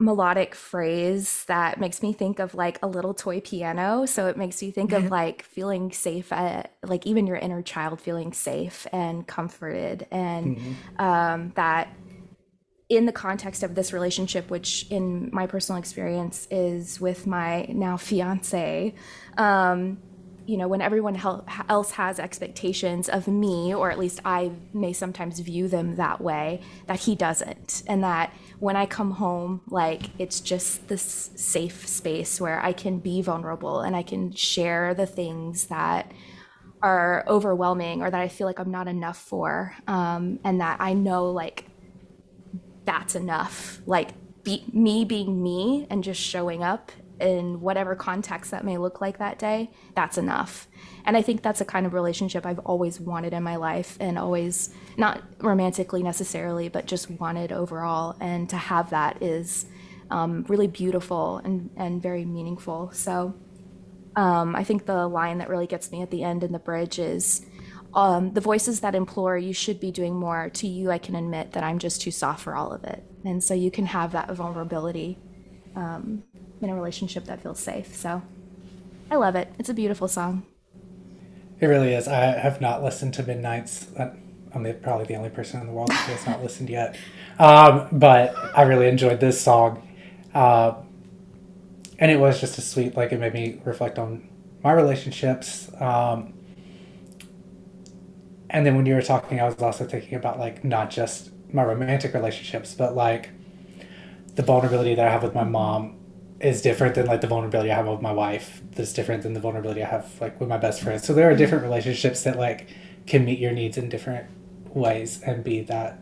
melodic 0.00 0.54
phrase 0.54 1.44
that 1.46 1.80
makes 1.80 2.02
me 2.02 2.12
think 2.12 2.38
of 2.38 2.54
like 2.54 2.78
a 2.82 2.86
little 2.86 3.14
toy 3.14 3.40
piano. 3.40 4.06
So 4.06 4.28
it 4.28 4.36
makes 4.36 4.62
you 4.62 4.70
think 4.70 4.92
of 4.92 5.10
like 5.10 5.42
feeling 5.42 5.90
safe 5.90 6.32
at, 6.32 6.72
like 6.84 7.06
even 7.06 7.26
your 7.26 7.36
inner 7.36 7.62
child 7.62 8.00
feeling 8.00 8.32
safe 8.32 8.86
and 8.92 9.26
comforted. 9.26 10.06
And 10.10 10.56
Mhm. 10.56 11.00
um, 11.00 11.52
that 11.56 11.88
in 12.88 13.06
the 13.06 13.12
context 13.12 13.62
of 13.62 13.74
this 13.74 13.92
relationship 13.92 14.48
which 14.50 14.86
in 14.90 15.28
my 15.32 15.46
personal 15.46 15.78
experience 15.78 16.48
is 16.50 17.00
with 17.00 17.26
my 17.26 17.66
now 17.68 17.96
fiance 17.98 18.94
um, 19.36 19.98
you 20.48 20.56
know 20.56 20.66
when 20.66 20.80
everyone 20.80 21.20
else 21.68 21.92
has 21.92 22.18
expectations 22.18 23.08
of 23.08 23.28
me 23.28 23.74
or 23.74 23.90
at 23.90 23.98
least 23.98 24.20
i 24.24 24.50
may 24.72 24.92
sometimes 24.92 25.38
view 25.40 25.68
them 25.68 25.96
that 25.96 26.20
way 26.20 26.60
that 26.86 27.00
he 27.00 27.14
doesn't. 27.14 27.82
And 27.86 28.02
that 28.02 28.32
when 28.58 28.76
i 28.76 28.86
come 28.86 29.12
home 29.12 29.60
like 29.68 30.10
it's 30.18 30.40
just 30.40 30.88
this 30.88 31.30
safe 31.36 31.86
space 31.86 32.40
where 32.40 32.60
i 32.64 32.72
can 32.72 32.98
be 32.98 33.22
vulnerable 33.22 33.80
and 33.80 33.94
i 33.94 34.02
can 34.02 34.32
share 34.32 34.94
the 34.94 35.06
things 35.06 35.66
that 35.66 36.12
are 36.80 37.24
overwhelming 37.28 38.02
or 38.02 38.10
that 38.10 38.20
i 38.20 38.28
feel 38.28 38.46
like 38.46 38.58
i'm 38.58 38.70
not 38.70 38.88
enough 38.88 39.18
for 39.18 39.74
um, 39.86 40.38
and 40.44 40.60
that 40.60 40.80
i 40.80 40.92
know 40.92 41.30
like 41.30 41.64
that's 42.88 43.14
enough. 43.14 43.80
Like 43.84 44.08
be, 44.42 44.64
me 44.72 45.04
being 45.04 45.42
me 45.42 45.86
and 45.90 46.02
just 46.02 46.20
showing 46.20 46.64
up 46.64 46.90
in 47.20 47.60
whatever 47.60 47.94
context 47.94 48.50
that 48.50 48.64
may 48.64 48.78
look 48.78 49.00
like 49.00 49.18
that 49.18 49.38
day 49.38 49.70
that's 49.94 50.18
enough 50.18 50.68
and 51.04 51.16
i 51.16 51.22
think 51.22 51.42
that's 51.42 51.60
a 51.60 51.64
kind 51.64 51.86
of 51.86 51.92
relationship 51.92 52.46
i've 52.46 52.58
always 52.60 53.00
wanted 53.00 53.32
in 53.32 53.42
my 53.42 53.56
life 53.56 53.96
and 54.00 54.18
always 54.18 54.70
not 54.96 55.22
romantically 55.40 56.02
necessarily 56.02 56.68
but 56.68 56.86
just 56.86 57.10
wanted 57.10 57.52
overall 57.52 58.16
and 58.20 58.48
to 58.48 58.56
have 58.56 58.90
that 58.90 59.22
is 59.22 59.66
um, 60.10 60.46
really 60.48 60.66
beautiful 60.66 61.36
and, 61.44 61.68
and 61.76 62.02
very 62.02 62.24
meaningful 62.24 62.90
so 62.92 63.34
um, 64.18 64.56
I 64.56 64.64
think 64.64 64.86
the 64.86 65.06
line 65.06 65.38
that 65.38 65.48
really 65.48 65.68
gets 65.68 65.92
me 65.92 66.02
at 66.02 66.10
the 66.10 66.24
end 66.24 66.42
in 66.42 66.50
the 66.50 66.58
bridge 66.58 66.98
is 66.98 67.46
um, 67.94 68.32
the 68.32 68.40
voices 68.40 68.80
that 68.80 68.96
implore 68.96 69.38
you 69.38 69.52
should 69.52 69.78
be 69.78 69.92
doing 69.92 70.14
more. 70.14 70.50
To 70.50 70.66
you, 70.66 70.90
I 70.90 70.98
can 70.98 71.14
admit 71.14 71.52
that 71.52 71.62
I'm 71.62 71.78
just 71.78 72.02
too 72.02 72.10
soft 72.10 72.42
for 72.42 72.56
all 72.56 72.72
of 72.72 72.82
it. 72.82 73.04
And 73.24 73.42
so 73.42 73.54
you 73.54 73.70
can 73.70 73.86
have 73.86 74.10
that 74.12 74.30
vulnerability 74.32 75.20
um, 75.76 76.22
in 76.60 76.70
a 76.70 76.74
relationship 76.74 77.24
that 77.26 77.42
feels 77.42 77.60
safe. 77.60 77.94
So 77.94 78.22
I 79.10 79.16
love 79.16 79.36
it. 79.36 79.52
It's 79.58 79.68
a 79.68 79.74
beautiful 79.74 80.08
song. 80.08 80.44
It 81.60 81.66
really 81.66 81.94
is. 81.94 82.06
I 82.06 82.20
have 82.38 82.60
not 82.60 82.82
listened 82.82 83.14
to 83.14 83.22
Midnights. 83.22 83.88
uh, 83.96 84.14
I'm 84.54 84.62
the, 84.62 84.74
probably 84.74 85.06
the 85.06 85.14
only 85.14 85.30
person 85.30 85.60
in 85.60 85.66
the 85.66 85.72
world 85.72 85.92
who 85.92 86.12
has 86.12 86.26
not 86.26 86.42
listened 86.42 86.70
yet. 86.70 86.96
Um, 87.38 87.88
but 87.92 88.34
I 88.56 88.62
really 88.62 88.88
enjoyed 88.88 89.20
this 89.20 89.40
song. 89.40 89.86
Uh, 90.34 90.74
and 91.98 92.10
it 92.10 92.18
was 92.18 92.40
just 92.40 92.58
a 92.58 92.60
sweet, 92.60 92.96
like, 92.96 93.12
it 93.12 93.18
made 93.18 93.34
me 93.34 93.60
reflect 93.64 93.98
on 93.98 94.28
my 94.62 94.72
relationships. 94.72 95.70
Um, 95.80 96.34
and 98.50 98.64
then 98.64 98.76
when 98.76 98.86
you 98.86 98.94
were 98.94 99.02
talking, 99.02 99.40
I 99.40 99.44
was 99.44 99.60
also 99.60 99.84
thinking 99.84 100.14
about, 100.14 100.38
like, 100.38 100.64
not 100.64 100.90
just 100.90 101.30
my 101.52 101.64
romantic 101.64 102.14
relationships, 102.14 102.74
but, 102.74 102.94
like, 102.94 103.30
the 104.38 104.44
vulnerability 104.44 104.94
that 104.94 105.04
I 105.04 105.10
have 105.10 105.24
with 105.24 105.34
my 105.34 105.42
mom 105.42 105.96
is 106.38 106.62
different 106.62 106.94
than 106.94 107.06
like 107.06 107.22
the 107.22 107.26
vulnerability 107.26 107.72
I 107.72 107.74
have 107.74 107.88
with 107.88 108.00
my 108.00 108.12
wife. 108.12 108.62
That's 108.70 108.92
different 108.92 109.24
than 109.24 109.32
the 109.32 109.40
vulnerability 109.40 109.82
I 109.82 109.88
have 109.88 110.08
like 110.20 110.38
with 110.38 110.48
my 110.48 110.56
best 110.56 110.80
friends. 110.80 111.04
So 111.04 111.12
there 111.12 111.28
are 111.28 111.34
different 111.34 111.64
relationships 111.64 112.22
that 112.22 112.38
like 112.38 112.68
can 113.04 113.24
meet 113.24 113.40
your 113.40 113.50
needs 113.50 113.76
in 113.76 113.88
different 113.88 114.30
ways 114.68 115.20
and 115.22 115.42
be 115.42 115.62
that 115.62 115.98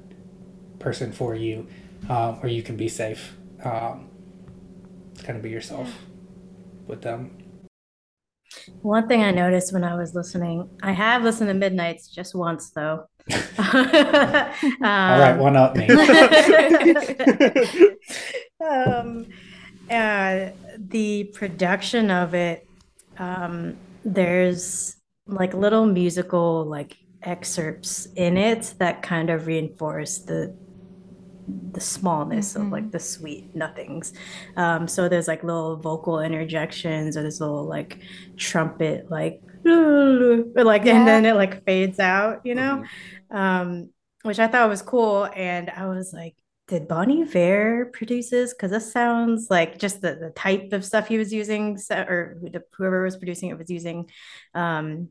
person 0.78 1.12
for 1.12 1.34
you, 1.34 1.66
um, 2.10 2.38
or 2.42 2.48
you 2.48 2.62
can 2.62 2.76
be 2.76 2.90
safe 2.90 3.36
um, 3.64 4.10
kind 5.24 5.38
of 5.38 5.42
be 5.42 5.48
yourself 5.48 5.90
with 6.86 7.00
them. 7.00 7.38
One 8.82 9.08
thing 9.08 9.22
I 9.22 9.30
noticed 9.30 9.72
when 9.72 9.84
I 9.84 9.94
was 9.94 10.14
listening, 10.14 10.68
I 10.82 10.92
have 10.92 11.22
listened 11.22 11.48
to 11.48 11.54
Midnights 11.54 12.08
just 12.08 12.34
once 12.34 12.70
though. 12.70 13.06
All 13.58 13.64
right, 14.82 15.32
Um, 15.32 15.38
one 15.38 15.56
up 15.56 15.76
me. 15.76 15.88
um, 18.64 19.26
uh, 19.90 20.50
the 20.78 21.24
production 21.34 22.10
of 22.10 22.34
it, 22.34 22.66
um, 23.18 23.76
there's 24.04 24.96
like 25.26 25.54
little 25.54 25.86
musical 25.86 26.64
like 26.64 26.96
excerpts 27.22 28.06
in 28.14 28.36
it 28.36 28.74
that 28.78 29.02
kind 29.02 29.30
of 29.30 29.46
reinforce 29.46 30.18
the 30.18 30.56
the 31.48 31.80
smallness 31.80 32.56
of 32.56 32.70
like 32.70 32.90
the 32.90 32.98
sweet 32.98 33.54
nothings. 33.54 34.12
Um, 34.56 34.88
so 34.88 35.08
there's 35.08 35.28
like 35.28 35.44
little 35.44 35.76
vocal 35.76 36.20
interjections 36.20 37.16
or 37.16 37.22
this 37.22 37.40
little 37.40 37.64
like 37.66 38.00
trumpet 38.36 39.10
like 39.10 39.40
like 39.64 40.84
Yeah. 40.84 40.96
and 40.96 41.06
then 41.06 41.24
it 41.24 41.34
like 41.34 41.64
fades 41.64 41.98
out, 42.00 42.40
you 42.44 42.54
know? 42.54 42.82
Mhm. 43.32 43.36
um, 43.36 43.90
which 44.22 44.38
I 44.40 44.48
thought 44.48 44.68
was 44.68 44.82
cool. 44.82 45.28
And 45.34 45.70
I 45.70 45.86
was 45.86 46.12
like, 46.12 46.34
did 46.66 46.88
Bon 46.88 47.08
Iver 47.22 47.90
produce 47.92 48.30
this? 48.30 48.52
Because 48.52 48.72
this 48.72 48.90
sounds 48.92 49.46
like 49.50 49.78
just 49.78 50.00
the, 50.00 50.16
the 50.16 50.30
type 50.30 50.72
of 50.72 50.84
stuff 50.84 51.06
he 51.06 51.16
was 51.18 51.32
using, 51.32 51.78
or 51.92 52.36
whoever 52.76 53.04
was 53.04 53.16
producing 53.16 53.50
it 53.50 53.58
was 53.58 53.70
using, 53.70 54.10
um, 54.54 55.10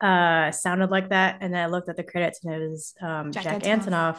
uh, 0.00 0.50
sounded 0.50 0.90
like 0.90 1.10
that. 1.10 1.38
And 1.40 1.54
then 1.54 1.62
I 1.62 1.66
looked 1.66 1.88
at 1.88 1.96
the 1.96 2.02
credits 2.02 2.44
and 2.44 2.54
it 2.54 2.68
was 2.68 2.94
um, 3.00 3.32
Jack 3.32 3.44
Jack, 3.44 3.62
Antonoff. 3.62 4.16
Antonoff. 4.16 4.18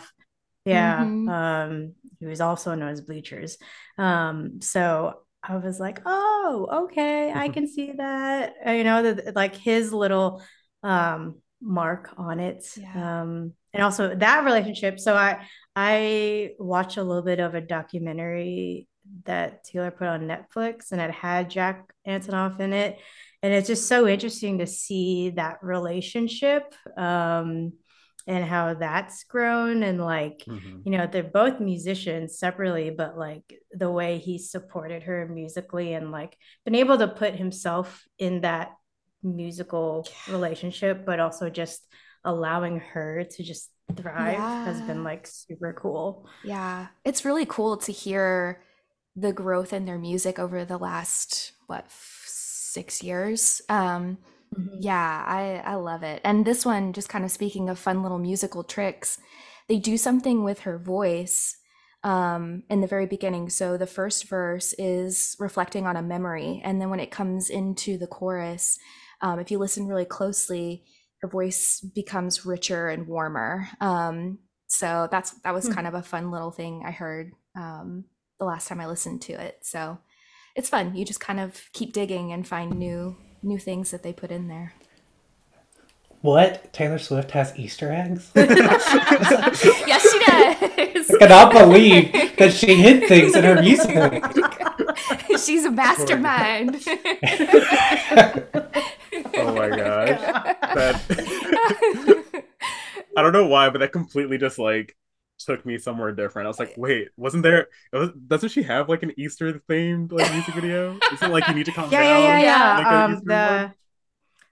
Yeah, 0.66 1.06
Mhm. 1.06 1.30
um, 1.30 1.94
he 2.20 2.26
was 2.26 2.42
also 2.42 2.74
known 2.76 2.90
as 2.90 3.02
Bleachers. 3.02 3.58
Um, 3.98 4.62
so 4.62 5.22
I 5.44 5.58
was 5.58 5.80
like, 5.80 6.02
oh, 6.06 6.86
okay, 6.86 7.32
I 7.32 7.50
can 7.50 7.68
see 7.68 7.94
that. 7.94 8.56
Uh, 8.66 8.72
You 8.72 8.84
know, 8.84 9.14
the, 9.14 9.32
like 9.36 9.56
his 9.56 9.94
little 9.94 10.42
um 10.84 11.42
mark 11.62 12.14
on 12.18 12.40
it. 12.40 12.66
Yeah. 12.78 13.22
Um, 13.22 13.54
and 13.74 13.84
also 13.84 14.16
that 14.16 14.44
relationship. 14.44 15.00
So 15.00 15.16
I 15.16 15.46
I 15.76 16.52
watched 16.60 16.98
a 16.98 17.04
little 17.04 17.24
bit 17.24 17.40
of 17.40 17.54
a 17.56 17.62
documentary 17.62 18.88
that 19.26 19.64
Taylor 19.66 19.92
put 19.92 20.08
on 20.08 20.22
Netflix 20.28 20.92
and 20.92 21.00
it 21.02 21.12
had 21.12 21.50
Jack 21.50 21.94
Antonoff 22.08 22.60
in 22.60 22.74
it. 22.74 22.98
And 23.44 23.54
it's 23.54 23.68
just 23.68 23.88
so 23.88 24.08
interesting 24.08 24.58
to 24.60 24.68
see 24.68 25.32
that 25.32 25.58
relationship 25.62 26.74
um 26.98 27.74
and 28.28 28.44
how 28.46 28.74
that's 28.74 29.24
grown 29.26 29.84
and 29.84 30.00
like 30.02 30.44
Mhm. 30.48 30.82
you 30.86 30.92
know 30.92 31.08
they're 31.08 31.24
both 31.24 31.60
musicians 31.60 32.38
separately 32.40 32.90
but 32.90 33.18
like 33.18 33.44
the 33.72 33.90
way 33.92 34.18
he 34.18 34.38
supported 34.40 35.04
her 35.04 35.28
musically 35.28 35.94
and 35.94 36.12
like 36.12 36.38
been 36.66 36.76
able 36.76 36.98
to 36.98 37.08
put 37.08 37.36
himself 37.36 38.04
in 38.18 38.42
that 38.42 38.72
musical 39.24 40.08
relationship 40.28 41.06
but 41.06 41.20
also 41.20 41.50
just 41.50 41.86
allowing 42.24 42.80
her 42.80 43.24
to 43.24 43.44
just 43.44 43.70
thrive 43.96 44.54
has 44.64 44.82
been 44.82 45.04
like 45.04 45.28
super 45.28 45.74
cool 45.74 46.28
Yeah, 46.44 46.88
it's 47.04 47.26
really 47.26 47.46
cool 47.46 47.78
to 47.78 47.92
hear 47.92 48.62
the 49.16 49.32
growth 49.34 49.74
in 49.74 49.86
their 49.86 49.98
music 49.98 50.40
over 50.40 50.66
the 50.66 50.78
last 50.78 51.54
what 51.68 51.86
six 51.90 53.02
years. 53.02 53.62
Um, 53.70 54.18
yeah, 54.78 55.24
I 55.28 55.62
I 55.66 55.76
love 55.76 56.04
it. 56.04 56.22
And 56.24 56.46
this 56.46 56.66
one, 56.66 56.94
just 56.94 57.10
kind 57.10 57.26
of 57.26 57.32
speaking 57.32 57.70
of 57.70 57.80
fun 57.80 58.04
little 58.04 58.20
musical 58.20 58.64
tricks, 58.64 59.20
they 59.68 59.80
do 59.80 59.98
something 59.98 60.44
with 60.44 60.62
her 60.62 60.78
voice 60.78 61.58
um, 62.04 62.64
in 62.70 62.82
the 62.82 62.88
very 62.88 63.08
beginning. 63.08 63.50
So 63.50 63.78
the 63.78 63.88
first 63.88 64.28
verse 64.28 64.74
is 64.78 65.36
reflecting 65.40 65.88
on 65.88 65.96
a 65.98 66.02
memory, 66.02 66.62
and 66.64 66.80
then 66.82 66.90
when 66.90 67.00
it 67.00 67.12
comes 67.12 67.50
into 67.50 67.98
the 67.98 68.08
chorus, 68.08 68.78
um, 69.22 69.40
if 69.40 69.52
you 69.52 69.58
listen 69.58 69.88
really 69.88 70.06
closely, 70.06 70.84
her 71.22 71.28
voice 71.28 71.80
becomes 71.96 72.46
richer 72.46 72.90
and 72.90 73.08
warmer. 73.08 73.68
Um, 73.82 74.40
so 74.68 75.08
that's 75.12 75.32
that 75.42 75.54
was 75.54 75.68
Hmm. 75.68 75.74
kind 75.74 75.88
of 75.88 75.94
a 75.94 76.04
fun 76.04 76.32
little 76.32 76.52
thing 76.52 76.84
I 76.86 76.92
heard 76.92 77.34
um, 77.56 78.06
the 78.40 78.46
last 78.46 78.68
time 78.68 78.80
I 78.82 78.88
listened 78.88 79.22
to 79.24 79.34
it. 79.34 79.60
So 79.64 80.00
it's 80.56 80.70
fun. 80.70 80.96
You 80.96 81.06
just 81.06 81.20
kind 81.20 81.40
of 81.40 81.62
keep 81.74 81.94
digging 81.94 82.32
and 82.34 82.48
find 82.48 82.78
new 82.78 83.18
new 83.46 83.60
things 83.60 83.92
that 83.92 84.04
they 84.04 84.14
put 84.14 84.32
in 84.32 84.48
there. 84.48 84.74
What? 86.22 86.74
Taylor 86.74 86.98
Swift 86.98 87.32
has 87.32 87.54
Easter 87.58 87.92
eggs? 87.92 88.32
yes, 88.36 90.12
she 90.12 90.20
does. 90.20 91.12
I 91.12 91.18
cannot 91.20 91.54
believe 91.54 92.12
that 92.38 92.52
she 92.52 92.74
hid 92.74 93.08
things 93.08 93.36
in 93.36 93.44
her 93.44 93.62
music. 93.62 94.26
She's 95.40 95.66
a 95.66 95.72
mastermind. 95.72 96.84
Oh 99.38 99.54
my 99.54 99.70
gosh. 99.70 100.20
That 100.76 101.02
I 103.16 103.22
don't 103.22 103.32
know 103.34 103.48
why, 103.48 103.70
but 103.70 103.80
that 103.80 103.92
completely 103.94 104.38
just 104.38 104.60
like 104.60 104.96
took 105.46 105.66
me 105.66 105.78
somewhere 105.78 106.12
different. 106.12 106.46
I 106.48 106.50
was 106.50 106.60
like, 106.60 106.74
wait, 106.78 107.10
wasn't 107.18 107.44
there? 107.44 107.68
it 107.94 107.98
was- 107.98 108.12
Doesn't 108.28 108.50
she 108.50 108.64
have 108.64 108.90
like 108.90 109.04
an 109.04 109.14
Easter 109.18 109.62
themed 109.70 110.12
like 110.12 110.32
music 110.34 110.54
video? 110.60 110.98
Isn't 111.14 111.30
it 111.30 111.34
like 111.34 111.48
you 111.48 111.54
need 111.54 111.66
to 111.66 111.72
calm 111.72 111.90
yeah 111.92 112.02
down? 112.04 112.24
yeah 112.24 112.40
yeah 112.40 112.42
yeah 112.42 112.78
Like 112.78 112.88
um 112.88 113.12
the 113.26 113.34
one? 113.34 113.74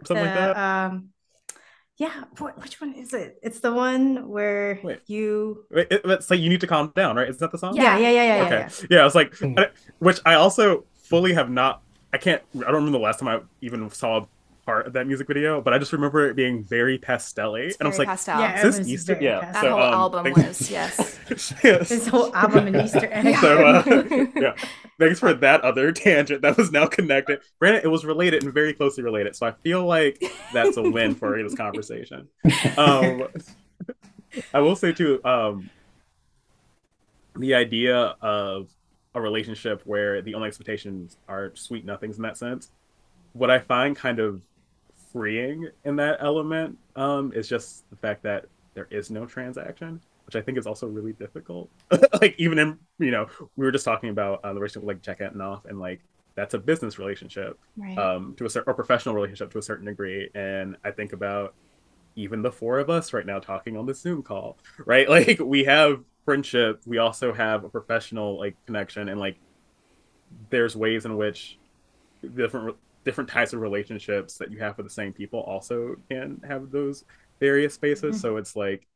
Or 0.01 0.05
something 0.05 0.25
like 0.25 0.35
that. 0.35 0.57
um 0.57 1.09
yeah 1.97 2.23
wh- 2.39 2.57
which 2.61 2.81
one 2.81 2.93
is 2.95 3.13
it 3.13 3.37
it's 3.43 3.59
the 3.59 3.71
one 3.71 4.27
where 4.27 4.79
Wait. 4.83 4.99
you 5.07 5.65
Wait, 5.69 5.87
it- 5.91 6.01
it's 6.05 6.29
like 6.31 6.39
you 6.39 6.49
need 6.49 6.61
to 6.61 6.67
calm 6.67 6.91
down, 6.95 7.15
right? 7.15 7.29
Is 7.29 7.37
that 7.37 7.51
the 7.51 7.57
song? 7.57 7.75
yeah 7.75 7.97
yeah 7.97 8.09
yeah 8.09 8.23
yeah 8.23 8.35
yeah, 8.37 8.43
Okay. 8.45 8.57
yeah. 8.57 8.87
Yeah, 8.89 9.01
I 9.01 9.03
was 9.05 9.15
like, 9.15 9.35
Hmm. 9.37 9.53
I- 9.57 9.69
which 9.99 10.19
I 10.25 10.33
also 10.35 10.85
fully 11.03 11.33
have 11.33 11.49
not. 11.49 11.81
I 12.11 12.17
can't. 12.17 12.41
I 12.55 12.59
don't 12.71 12.75
remember 12.75 12.97
the 12.99 13.03
last 13.03 13.19
time 13.19 13.27
I 13.27 13.39
even 13.61 13.89
saw 13.89 14.25
part 14.65 14.87
of 14.87 14.93
that 14.93 15.07
music 15.07 15.27
video, 15.27 15.61
but 15.61 15.73
I 15.73 15.77
just 15.77 15.91
remember 15.91 16.29
it 16.29 16.35
being 16.35 16.63
very 16.63 16.97
pastel-y, 16.97 17.59
It's 17.59 17.77
and 17.77 17.87
I 17.87 17.89
was 17.89 17.99
like, 17.99 18.07
pastel. 18.07 18.39
Yeah, 18.39 18.55
is 18.57 18.61
this 18.63 18.77
was 18.79 18.89
Easter? 18.89 19.13
very 19.15 19.25
Yeah, 19.25 19.39
that 19.41 19.53
pastel. 19.55 19.71
whole 19.71 19.81
um, 19.81 19.93
album 19.93 20.23
thanks- 20.33 20.59
was 20.59 20.71
yes. 20.71 21.19
yes. 21.63 21.89
This 21.89 22.07
whole 22.07 22.33
album 22.35 22.67
an 22.67 22.79
Easter 22.81 23.09
egg. 23.11 23.25
Yeah. 23.25 23.41
So 23.41 23.65
uh, 23.67 23.83
yeah, 24.35 24.55
thanks 24.99 25.19
for 25.19 25.33
that 25.33 25.61
other 25.61 25.91
tangent 25.91 26.41
that 26.43 26.57
was 26.57 26.71
now 26.71 26.85
connected. 26.87 27.41
Granted, 27.59 27.83
it 27.83 27.89
was 27.89 28.05
related 28.05 28.43
and 28.43 28.53
very 28.53 28.73
closely 28.73 29.03
related, 29.03 29.35
so 29.35 29.45
I 29.47 29.51
feel 29.51 29.85
like 29.85 30.23
that's 30.53 30.77
a 30.77 30.81
win 30.81 31.13
for 31.15 31.41
this 31.41 31.55
conversation. 31.55 32.27
Um, 32.77 33.27
I 34.53 34.59
will 34.61 34.75
say 34.75 34.93
too, 34.93 35.19
um, 35.25 35.69
the 37.35 37.53
idea 37.55 38.15
of 38.21 38.69
a 39.15 39.21
relationship 39.21 39.81
where 39.85 40.21
the 40.21 40.33
only 40.35 40.47
expectations 40.47 41.17
are 41.27 41.51
sweet 41.55 41.85
nothings 41.85 42.17
in 42.17 42.23
that 42.23 42.37
sense. 42.37 42.71
What 43.33 43.49
I 43.51 43.59
find 43.59 43.95
kind 43.95 44.19
of 44.19 44.41
freeing 45.13 45.69
in 45.85 45.95
that 45.97 46.17
element 46.19 46.77
um, 46.95 47.31
is 47.33 47.47
just 47.47 47.89
the 47.91 47.95
fact 47.95 48.23
that 48.23 48.45
there 48.73 48.87
is 48.89 49.09
no 49.11 49.25
transaction, 49.25 50.01
which 50.25 50.35
I 50.35 50.41
think 50.41 50.57
is 50.57 50.65
also 50.67 50.87
really 50.87 51.13
difficult. 51.13 51.69
like 52.21 52.35
even 52.37 52.57
in 52.59 52.77
you 52.99 53.11
know 53.11 53.27
we 53.55 53.65
were 53.65 53.71
just 53.71 53.85
talking 53.85 54.09
about 54.09 54.43
uh, 54.43 54.49
the 54.53 54.59
relationship 54.59 54.83
with 54.83 54.95
like 54.97 55.01
Jack 55.03 55.19
Antonoff 55.19 55.65
and 55.65 55.79
like 55.79 56.01
that's 56.35 56.55
a 56.55 56.57
business 56.59 56.97
relationship 56.97 57.59
Right. 57.77 57.95
um, 57.97 58.33
to 58.37 58.45
a 58.45 58.49
certain 58.49 58.71
or 58.71 58.73
professional 58.73 59.13
relationship 59.13 59.51
to 59.51 59.59
a 59.59 59.61
certain 59.61 59.85
degree. 59.85 60.29
And 60.33 60.75
I 60.83 60.89
think 60.89 61.13
about 61.13 61.53
even 62.15 62.41
the 62.41 62.51
four 62.51 62.79
of 62.79 62.89
us 62.89 63.13
right 63.13 63.25
now 63.25 63.37
talking 63.39 63.77
on 63.77 63.85
the 63.85 63.93
Zoom 63.93 64.23
call, 64.23 64.57
right? 64.85 65.07
Like 65.09 65.39
we 65.39 65.63
have 65.65 66.03
friendship, 66.25 66.81
we 66.87 66.97
also 66.97 67.31
have 67.33 67.63
a 67.63 67.69
professional 67.69 68.39
like 68.39 68.55
connection, 68.65 69.09
and 69.09 69.19
like 69.19 69.37
there's 70.49 70.75
ways 70.75 71.05
in 71.05 71.15
which 71.17 71.59
different 72.35 72.75
different 73.03 73.29
types 73.29 73.53
of 73.53 73.61
relationships 73.61 74.37
that 74.37 74.51
you 74.51 74.59
have 74.59 74.77
with 74.77 74.85
the 74.85 74.93
same 74.93 75.13
people 75.13 75.39
also 75.41 75.95
can 76.09 76.41
have 76.47 76.71
those 76.71 77.05
various 77.39 77.73
spaces. 77.73 78.17
Mhm. 78.17 78.19
So 78.21 78.37
it's 78.37 78.55
like 78.55 78.87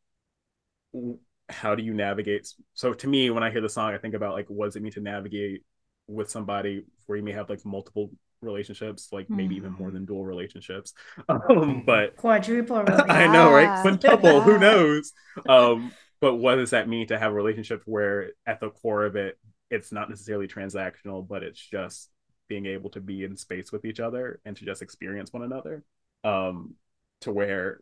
how 1.50 1.76
do 1.76 1.84
you 1.84 1.94
navigate 1.94 2.54
so 2.74 2.94
to 2.94 3.08
me 3.08 3.30
when 3.30 3.44
i 3.44 3.50
hear 3.50 3.62
the 3.62 3.70
song 3.70 3.94
i 3.94 3.98
think 3.98 4.14
about 4.14 4.34
like 4.34 4.48
what 4.50 4.66
does 4.66 4.76
it 4.76 4.82
mean 4.84 4.92
to 4.92 5.00
navigate 5.00 5.64
with 6.08 6.30
somebody 6.30 6.84
where 7.06 7.18
you 7.18 7.24
may 7.24 7.32
have 7.32 7.50
like 7.50 7.66
multiple 7.66 8.10
relationships 8.42 9.10
like 9.12 9.30
maybe 9.30 9.56
even 9.56 9.72
more 9.74 9.90
than 9.90 10.06
dual 10.06 10.24
relationships. 10.24 10.94
Um 11.30 11.84
but 11.86 12.16
quadruple 12.18 12.84
i 13.10 13.28
know 13.28 13.52
right? 13.52 13.82
Quintuple 13.82 14.42
who 14.42 14.60
knows? 14.60 15.12
Um 15.50 15.92
but 16.20 16.36
what 16.36 16.56
does 16.56 16.70
that 16.72 16.88
mean 16.88 17.08
to 17.08 17.18
have 17.18 17.32
a 17.32 17.36
relationship 17.36 17.82
where 17.86 18.32
at 18.46 18.60
the 18.60 18.70
core 18.70 19.06
of 19.06 19.16
it 19.16 19.38
it's 19.70 19.92
not 19.92 20.10
necessarily 20.10 20.48
transactional 20.48 21.28
but 21.28 21.44
it's 21.44 21.60
just 21.60 22.10
being 22.48 22.66
able 22.66 22.90
to 22.90 23.02
be 23.02 23.24
in 23.24 23.36
space 23.36 23.72
with 23.72 23.86
each 23.86 24.00
other 24.00 24.40
and 24.46 24.56
to 24.58 24.66
just 24.66 24.82
experience 24.82 25.34
one 25.34 25.44
another 25.44 25.84
um 26.24 26.74
to 27.22 27.32
where 27.32 27.82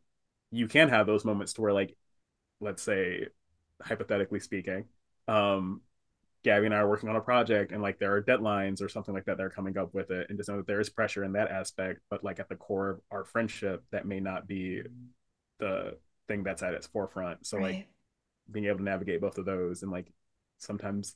you 0.52 0.68
can 0.68 0.90
have 0.90 1.08
those 1.08 1.26
moments 1.26 1.54
to 1.54 1.62
where 1.62 1.74
like 1.74 1.96
let's 2.62 2.82
say 2.82 3.28
hypothetically 3.82 4.40
speaking 4.40 4.86
um 5.28 5.82
Gabby 6.44 6.68
and 6.68 6.76
I 6.76 6.78
are 6.78 6.88
working 6.88 7.10
on 7.10 7.16
a 7.16 7.22
project 7.22 7.72
and 7.72 7.82
like 7.82 7.98
there 7.98 8.14
are 8.14 8.22
deadlines 8.22 8.80
or 8.80 8.88
something 8.88 9.16
like 9.16 9.26
that 9.26 9.38
that 9.38 9.44
are 9.44 9.50
coming 9.50 9.78
up 9.80 9.96
with 9.96 10.12
it 10.12 10.28
and 10.30 10.38
just 10.38 10.48
know 10.48 10.58
that 10.58 10.68
there 10.68 10.80
is 10.80 10.90
pressure 10.90 11.24
in 11.24 11.34
that 11.34 11.50
aspect 11.50 12.02
but 12.10 12.24
like 12.24 12.40
at 12.40 12.50
the 12.50 12.56
core 12.56 12.90
of 12.92 13.02
our 13.10 13.24
friendship 13.24 13.84
that 13.92 14.06
may 14.06 14.20
not 14.20 14.48
be 14.48 14.84
the 15.58 15.98
thing 16.28 16.44
that's 16.44 16.64
at 16.64 16.74
its 16.74 16.88
forefront. 16.88 17.46
So 17.46 17.58
like 17.58 17.88
being 18.50 18.66
able 18.66 18.78
to 18.78 18.84
navigate 18.84 19.22
both 19.22 19.38
of 19.38 19.46
those 19.46 19.84
and 19.84 19.92
like 19.92 20.12
sometimes 20.60 21.16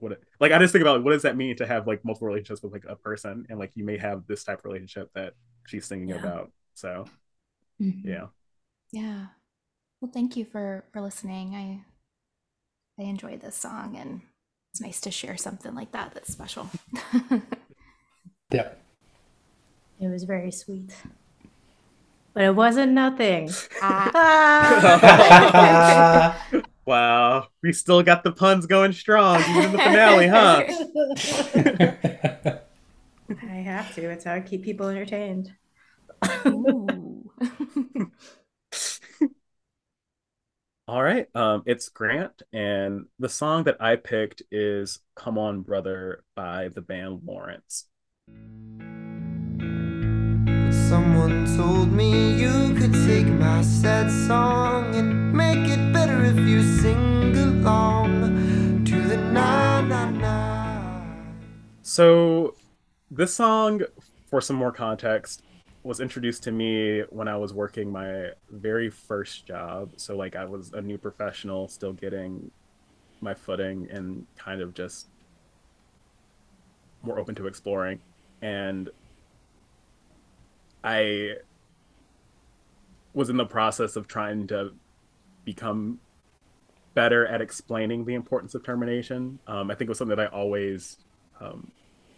what 0.00 0.12
it, 0.12 0.22
like 0.40 0.52
I 0.52 0.58
just 0.58 0.72
think 0.72 0.82
about 0.82 1.02
what 1.04 1.12
does 1.12 1.22
that 1.22 1.36
mean 1.36 1.56
to 1.56 1.66
have 1.66 1.86
like 1.86 2.04
multiple 2.04 2.28
relationships 2.28 2.62
with 2.62 2.72
like 2.72 2.84
a 2.88 2.96
person 2.96 3.46
and 3.48 3.58
like 3.58 3.72
you 3.74 3.84
may 3.84 3.96
have 3.98 4.26
this 4.26 4.42
type 4.44 4.58
of 4.58 4.64
relationship 4.64 5.10
that 5.14 5.34
she's 5.66 5.84
singing 5.86 6.08
Yeah. 6.08 6.16
about. 6.16 6.50
So 6.74 7.04
Mhm. 7.80 8.04
yeah. 8.04 8.26
Yeah. 8.92 9.26
Well, 10.00 10.10
thank 10.12 10.36
you 10.36 10.44
for 10.44 10.84
for 10.92 11.00
listening. 11.00 11.54
I 11.54 11.84
I 12.98 13.04
enjoyed 13.04 13.40
this 13.40 13.54
song 13.56 13.96
and 13.96 14.22
it's 14.72 14.80
nice 14.80 15.00
to 15.02 15.10
share 15.10 15.36
something 15.36 15.74
like 15.74 15.92
that 15.92 16.12
that's 16.14 16.32
special. 16.32 16.68
Yeah. 18.52 18.72
It 20.00 20.06
was 20.08 20.22
very 20.24 20.52
sweet. 20.52 20.94
But 22.32 22.44
it 22.44 22.54
wasn't 22.54 22.92
nothing. 22.92 23.50
Ah. 23.82 24.06
Wow. 26.86 27.48
We 27.62 27.72
still 27.72 28.02
got 28.04 28.22
the 28.22 28.30
puns 28.30 28.66
going 28.66 28.92
strong 28.92 29.40
even 29.40 29.64
in 29.64 29.72
the 29.72 29.78
finale, 29.78 30.28
huh? 30.28 30.62
I 33.42 33.56
have 33.56 33.92
to. 33.96 34.08
It's 34.08 34.24
how 34.24 34.34
I 34.34 34.40
keep 34.40 34.62
people 34.62 34.86
entertained. 34.86 35.52
All 40.88 41.02
right. 41.02 41.26
Um, 41.34 41.64
it's 41.66 41.88
Grant, 41.88 42.42
and 42.52 43.06
the 43.18 43.28
song 43.28 43.64
that 43.64 43.78
I 43.80 43.96
picked 43.96 44.42
is 44.52 45.00
Come 45.16 45.36
On 45.38 45.62
Brother 45.62 46.22
by 46.36 46.68
the 46.68 46.80
band 46.80 47.22
Lawrence. 47.24 47.86
Someone 50.88 51.46
told 51.56 51.90
me 51.90 52.40
you 52.40 52.72
could 52.74 52.94
take 53.06 53.26
my 53.26 53.62
sad 53.62 54.08
song 54.28 54.94
and 54.94 55.32
make 55.32 55.68
it 55.68 55.95
So, 61.82 62.54
this 63.10 63.34
song, 63.34 63.80
for 64.26 64.40
some 64.40 64.56
more 64.56 64.70
context, 64.70 65.44
was 65.82 66.00
introduced 66.00 66.42
to 66.42 66.52
me 66.52 67.00
when 67.10 67.26
I 67.26 67.36
was 67.36 67.54
working 67.54 67.90
my 67.90 68.32
very 68.50 68.90
first 68.90 69.46
job. 69.46 69.92
So, 69.96 70.14
like, 70.14 70.36
I 70.36 70.44
was 70.44 70.72
a 70.72 70.82
new 70.82 70.98
professional, 70.98 71.68
still 71.68 71.94
getting 71.94 72.50
my 73.20 73.32
footing 73.32 73.88
and 73.90 74.26
kind 74.36 74.60
of 74.60 74.74
just 74.74 75.06
more 77.02 77.18
open 77.18 77.34
to 77.36 77.46
exploring. 77.46 78.00
And 78.42 78.90
I 80.84 81.36
was 83.14 83.30
in 83.30 83.38
the 83.38 83.46
process 83.46 83.96
of 83.96 84.06
trying 84.06 84.48
to 84.48 84.74
become 85.44 85.98
better 86.96 87.26
at 87.26 87.42
explaining 87.42 88.06
the 88.06 88.14
importance 88.14 88.54
of 88.54 88.64
termination. 88.64 89.38
Um, 89.46 89.70
I 89.70 89.74
think 89.74 89.82
it 89.82 89.90
was 89.90 89.98
something 89.98 90.16
that 90.16 90.32
I 90.32 90.34
always 90.34 90.96
um, 91.40 91.70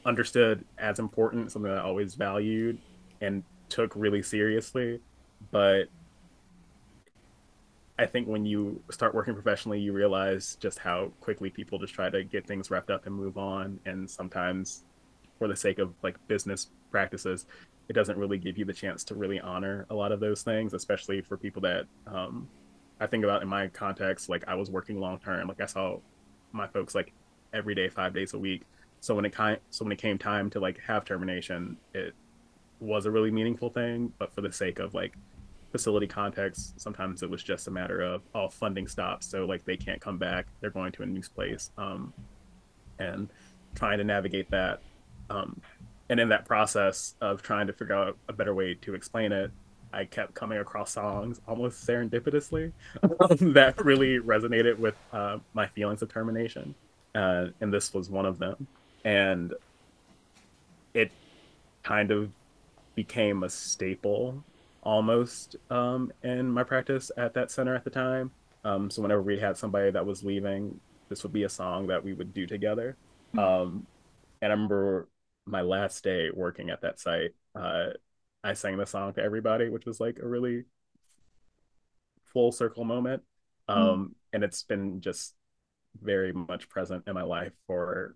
understood 0.06 0.64
as 0.78 1.00
important, 1.00 1.50
something 1.50 1.70
that 1.70 1.80
I 1.80 1.82
always 1.82 2.14
valued 2.14 2.78
and 3.20 3.42
took 3.68 3.92
really 3.96 4.22
seriously. 4.22 5.00
But 5.50 5.86
I 7.98 8.06
think 8.06 8.28
when 8.28 8.46
you 8.46 8.80
start 8.88 9.16
working 9.16 9.34
professionally, 9.34 9.80
you 9.80 9.92
realize 9.92 10.56
just 10.60 10.78
how 10.78 11.10
quickly 11.20 11.50
people 11.50 11.80
just 11.80 11.92
try 11.92 12.08
to 12.08 12.22
get 12.22 12.46
things 12.46 12.70
wrapped 12.70 12.90
up 12.90 13.04
and 13.04 13.14
move 13.14 13.36
on. 13.36 13.80
And 13.84 14.08
sometimes, 14.08 14.84
for 15.40 15.48
the 15.48 15.56
sake 15.56 15.80
of 15.80 15.92
like 16.04 16.16
business 16.28 16.68
practices, 16.92 17.46
it 17.88 17.94
doesn't 17.94 18.16
really 18.16 18.38
give 18.38 18.56
you 18.56 18.64
the 18.64 18.72
chance 18.72 19.02
to 19.04 19.16
really 19.16 19.40
honor 19.40 19.86
a 19.90 19.94
lot 19.94 20.12
of 20.12 20.20
those 20.20 20.42
things, 20.42 20.72
especially 20.72 21.20
for 21.20 21.36
people 21.36 21.62
that 21.62 21.86
um, 22.06 22.46
I 23.00 23.06
think 23.06 23.24
about 23.24 23.42
in 23.42 23.48
my 23.48 23.68
context. 23.68 24.28
Like 24.28 24.44
I 24.48 24.54
was 24.54 24.70
working 24.70 25.00
long 25.00 25.18
term, 25.18 25.48
like 25.48 25.60
I 25.60 25.66
saw 25.66 25.98
my 26.52 26.66
folks 26.66 26.94
like 26.94 27.12
every 27.52 27.74
day, 27.74 27.88
five 27.88 28.14
days 28.14 28.34
a 28.34 28.38
week. 28.38 28.62
So 29.00 29.14
when 29.14 29.24
it 29.24 29.32
kind, 29.32 29.58
so 29.70 29.84
when 29.84 29.92
it 29.92 29.98
came 29.98 30.18
time 30.18 30.50
to 30.50 30.60
like 30.60 30.80
have 30.80 31.04
termination, 31.04 31.76
it 31.94 32.14
was 32.80 33.06
a 33.06 33.10
really 33.10 33.30
meaningful 33.30 33.70
thing. 33.70 34.12
But 34.18 34.34
for 34.34 34.40
the 34.40 34.52
sake 34.52 34.78
of 34.78 34.94
like 34.94 35.16
facility 35.70 36.06
context, 36.06 36.80
sometimes 36.80 37.22
it 37.22 37.30
was 37.30 37.42
just 37.42 37.68
a 37.68 37.70
matter 37.70 38.00
of 38.00 38.22
oh 38.34 38.48
funding 38.48 38.88
stops, 38.88 39.26
so 39.26 39.44
like 39.44 39.64
they 39.64 39.76
can't 39.76 40.00
come 40.00 40.18
back. 40.18 40.46
They're 40.60 40.70
going 40.70 40.92
to 40.92 41.02
a 41.02 41.06
new 41.06 41.22
place, 41.34 41.70
um, 41.78 42.12
and 42.98 43.28
trying 43.74 43.98
to 43.98 44.04
navigate 44.04 44.50
that. 44.50 44.80
Um, 45.30 45.60
and 46.08 46.18
in 46.18 46.30
that 46.30 46.46
process 46.46 47.14
of 47.20 47.42
trying 47.42 47.66
to 47.66 47.72
figure 47.72 47.94
out 47.94 48.16
a 48.28 48.32
better 48.32 48.54
way 48.54 48.74
to 48.74 48.94
explain 48.94 49.30
it, 49.30 49.50
I 49.92 50.04
kept 50.04 50.34
coming 50.34 50.58
across 50.58 50.92
songs 50.92 51.40
almost 51.46 51.86
serendipitously 51.86 52.72
that 53.54 53.84
really 53.84 54.18
resonated 54.18 54.78
with 54.78 54.94
uh, 55.12 55.38
my 55.54 55.66
feelings 55.68 56.02
of 56.02 56.12
termination, 56.12 56.74
uh, 57.14 57.46
and 57.60 57.72
this 57.72 57.94
was 57.94 58.10
one 58.10 58.26
of 58.26 58.38
them. 58.38 58.66
And 59.04 59.54
it 60.94 61.10
kind 61.82 62.10
of 62.10 62.30
became 62.94 63.42
a 63.44 63.48
staple 63.48 64.42
almost 64.82 65.56
um, 65.70 66.12
in 66.22 66.50
my 66.50 66.64
practice 66.64 67.10
at 67.16 67.34
that 67.34 67.50
center 67.50 67.74
at 67.74 67.84
the 67.84 67.90
time. 67.90 68.30
Um, 68.64 68.90
so 68.90 69.02
whenever 69.02 69.22
we 69.22 69.38
had 69.38 69.56
somebody 69.56 69.90
that 69.90 70.04
was 70.04 70.24
leaving, 70.24 70.80
this 71.08 71.22
would 71.22 71.32
be 71.32 71.44
a 71.44 71.48
song 71.48 71.86
that 71.86 72.02
we 72.02 72.12
would 72.12 72.34
do 72.34 72.46
together. 72.46 72.96
Um, 73.36 73.86
and 74.40 74.52
I 74.52 74.54
remember 74.54 75.08
my 75.46 75.62
last 75.62 76.04
day 76.04 76.30
working 76.32 76.70
at 76.70 76.80
that 76.82 77.00
site, 77.00 77.34
uh, 77.54 77.88
I 78.44 78.54
sang 78.54 78.76
the 78.76 78.86
song 78.86 79.12
to 79.14 79.22
everybody, 79.22 79.68
which 79.68 79.86
was 79.86 80.00
like 80.00 80.18
a 80.22 80.26
really 80.26 80.64
full 82.32 82.52
circle 82.52 82.84
moment. 82.84 83.22
Um, 83.68 84.14
And 84.32 84.44
it's 84.44 84.62
been 84.62 85.00
just 85.00 85.34
very 86.00 86.32
much 86.32 86.68
present 86.68 87.04
in 87.06 87.14
my 87.14 87.22
life 87.22 87.52
for 87.66 88.14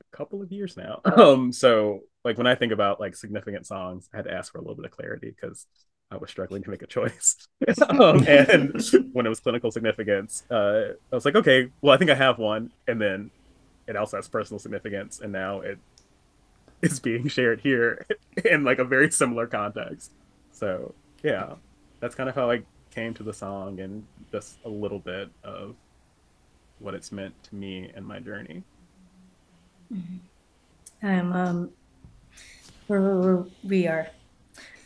a 0.00 0.16
couple 0.16 0.42
of 0.42 0.52
years 0.52 0.76
now. 0.76 1.00
Um, 1.04 1.52
so 1.52 2.00
like 2.24 2.38
when 2.38 2.46
I 2.46 2.54
think 2.54 2.72
about 2.72 3.00
like 3.00 3.16
significant 3.16 3.66
songs, 3.66 4.08
I 4.12 4.16
had 4.16 4.24
to 4.26 4.32
ask 4.32 4.52
for 4.52 4.58
a 4.58 4.60
little 4.60 4.76
bit 4.76 4.84
of 4.84 4.90
clarity 4.90 5.34
because 5.34 5.66
I 6.10 6.16
was 6.16 6.30
struggling 6.30 6.62
to 6.64 6.70
make 6.70 6.82
a 6.82 6.86
choice. 6.86 7.36
um, 7.88 8.24
and 8.26 8.74
when 9.12 9.26
it 9.26 9.28
was 9.28 9.40
clinical 9.40 9.70
significance, 9.70 10.44
uh, 10.50 10.92
I 11.12 11.14
was 11.14 11.24
like, 11.24 11.36
okay, 11.36 11.68
well, 11.80 11.94
I 11.94 11.98
think 11.98 12.10
I 12.10 12.14
have 12.14 12.38
one, 12.38 12.72
and 12.88 13.00
then 13.00 13.30
it 13.86 13.96
also 13.96 14.16
has 14.16 14.28
personal 14.28 14.58
significance, 14.58 15.20
and 15.20 15.32
now 15.32 15.60
it 15.60 15.78
is 16.82 17.00
being 17.00 17.28
shared 17.28 17.60
here 17.60 18.06
in 18.44 18.64
like 18.64 18.78
a 18.78 18.84
very 18.84 19.10
similar 19.10 19.46
context. 19.46 20.12
So 20.52 20.94
yeah, 21.22 21.54
that's 22.00 22.14
kind 22.14 22.28
of 22.28 22.34
how 22.34 22.50
I 22.50 22.62
came 22.90 23.14
to 23.14 23.22
the 23.22 23.32
song 23.32 23.80
and 23.80 24.04
just 24.32 24.58
a 24.64 24.68
little 24.68 24.98
bit 24.98 25.30
of 25.44 25.76
what 26.78 26.94
it's 26.94 27.12
meant 27.12 27.40
to 27.44 27.54
me 27.54 27.90
and 27.94 28.06
my 28.06 28.18
journey. 28.18 28.64
I'm 31.02 31.32
um 31.32 31.70
we're, 32.88 33.00
we're 33.00 33.44
we 33.62 33.86
are 33.86 34.08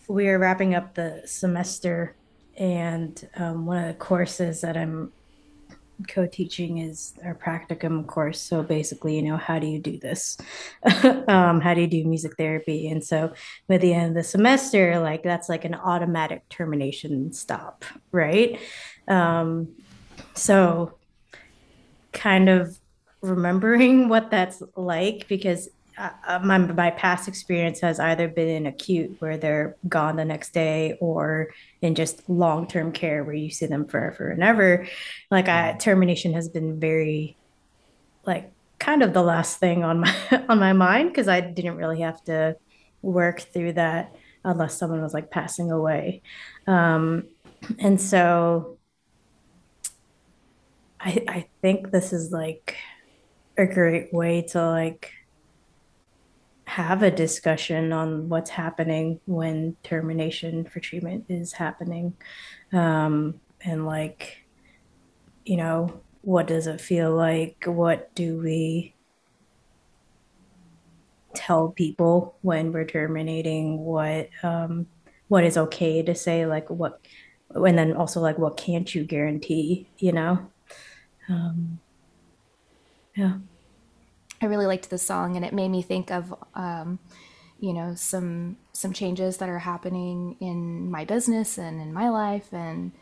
we 0.09 0.29
are 0.29 0.39
wrapping 0.39 0.75
up 0.75 0.95
the 0.95 1.23
semester 1.25 2.15
and 2.57 3.29
um, 3.37 3.67
one 3.67 3.79
of 3.79 3.89
the 3.89 3.95
courses 3.95 4.61
that 4.61 4.77
I'm 4.77 5.13
co-teaching 6.09 6.79
is 6.79 7.15
our 7.25 7.35
practicum 7.35 8.07
course. 8.07 8.41
So 8.41 8.63
basically 8.63 9.17
you 9.17 9.23
know 9.23 9.37
how 9.37 9.59
do 9.59 9.67
you 9.67 9.79
do 9.79 9.99
this? 9.99 10.39
Um, 11.27 11.61
how 11.61 11.75
do 11.75 11.81
you 11.81 11.87
do 11.87 12.05
music 12.05 12.37
therapy? 12.37 12.89
And 12.89 13.03
so 13.03 13.33
by 13.69 13.79
the 13.79 13.95
end 13.95 14.09
of 14.09 14.15
the 14.15 14.23
semester 14.23 14.99
like 15.01 15.23
that's 15.23 15.49
like 15.49 15.65
an 15.65 15.75
automatic 15.75 16.49
termination 16.49 17.33
stop 17.33 17.85
right? 18.13 18.59
Um, 19.09 19.75
so 20.35 20.99
kind 22.13 22.49
of 22.49 22.79
remembering 23.21 24.09
what 24.09 24.31
that's 24.31 24.63
like 24.77 25.27
because 25.29 25.69
uh, 25.99 26.41
my, 26.43 26.59
my 26.59 26.91
past 26.91 27.29
experience 27.29 27.81
has 27.81 28.01
either 28.01 28.29
been 28.29 28.49
in 28.49 28.67
acute 28.67 29.17
where 29.21 29.37
they're 29.37 29.77
gone 29.89 30.17
the 30.17 30.25
next 30.25 30.53
day 30.53 30.97
or 31.01 31.49
in 31.83 31.95
just 31.95 32.29
long-term 32.29 32.93
care 32.93 33.23
where 33.23 33.35
you 33.35 33.51
see 33.51 33.67
them 33.67 33.87
forever 33.87 34.31
and 34.31 34.43
ever. 34.43 34.87
Like 35.31 35.49
I, 35.49 35.73
termination 35.75 36.33
has 36.35 36.49
been 36.49 36.81
very 36.81 37.37
like 38.27 38.51
kind 38.79 39.03
of 39.03 39.15
the 39.15 39.23
last 39.23 39.59
thing 39.59 39.85
on 39.85 40.01
my 40.01 40.15
on 40.49 40.59
my 40.59 40.73
mind 40.73 41.11
because 41.11 41.29
i 41.29 41.41
didn't 41.41 41.77
really 41.77 42.01
have 42.01 42.23
to 42.25 42.57
work 43.03 43.41
through 43.41 43.73
that 43.75 44.15
unless 44.45 44.77
someone 44.77 45.03
was 45.03 45.15
like 45.15 45.31
passing 45.31 45.71
away. 45.71 46.23
Um, 46.67 47.25
and 47.79 48.01
so 48.01 48.79
I, 51.01 51.25
I 51.29 51.47
think 51.63 51.91
this 51.91 52.13
is 52.13 52.31
like 52.31 52.77
a 53.57 53.67
great 53.67 54.13
way 54.13 54.43
to 54.43 54.67
like 54.67 55.13
have 56.75 57.05
a 57.05 57.11
discussion 57.11 57.93
on 57.93 58.29
what's 58.29 58.51
happening 58.51 59.21
when 59.27 59.77
termination 59.85 60.65
for 60.65 60.81
treatment 60.81 61.25
is 61.29 61.53
happening. 61.53 62.17
Um, 62.73 63.41
and 63.65 63.87
like 63.87 64.45
you 65.45 65.57
know 65.57 66.01
what 66.23 66.47
does 66.49 66.67
it 66.67 66.81
feel 66.81 67.15
like? 67.15 67.65
What 67.67 68.13
do 68.15 68.39
we 68.39 68.95
tell 71.35 71.69
people 71.69 72.37
when 72.43 72.73
we're 72.73 72.87
terminating? 72.87 73.79
What 73.79 74.31
um, 74.43 74.87
what 75.29 75.45
is 75.45 75.57
okay 75.57 76.03
to 76.03 76.15
say? 76.15 76.45
Like 76.47 76.69
what 76.71 77.01
and 77.55 77.79
then 77.79 77.93
also 77.97 78.21
like 78.21 78.39
what 78.39 78.57
can't 78.57 78.93
you 78.95 79.05
guarantee 79.05 79.87
you 79.99 80.13
know? 80.13 80.51
Um, 81.29 81.79
Yeah. 83.15 83.39
I 84.41 84.47
really 84.47 84.67
liked 84.67 84.91
this 84.91 85.03
song, 85.03 85.37
and 85.37 85.45
it 85.45 85.53
made 85.53 85.69
me 85.69 85.83
think 85.83 86.11
of, 86.11 86.35
um, 86.55 86.99
you 87.61 87.73
know, 87.73 87.95
some 87.95 88.57
some 88.73 88.93
changes 88.93 89.39
that 89.39 89.49
are 89.49 89.61
happening 89.61 90.37
in 90.41 90.91
my 90.91 91.05
business 91.05 91.59
and 91.59 91.81
in 91.81 91.93
my 91.93 92.09
life, 92.11 92.53
and 92.53 92.93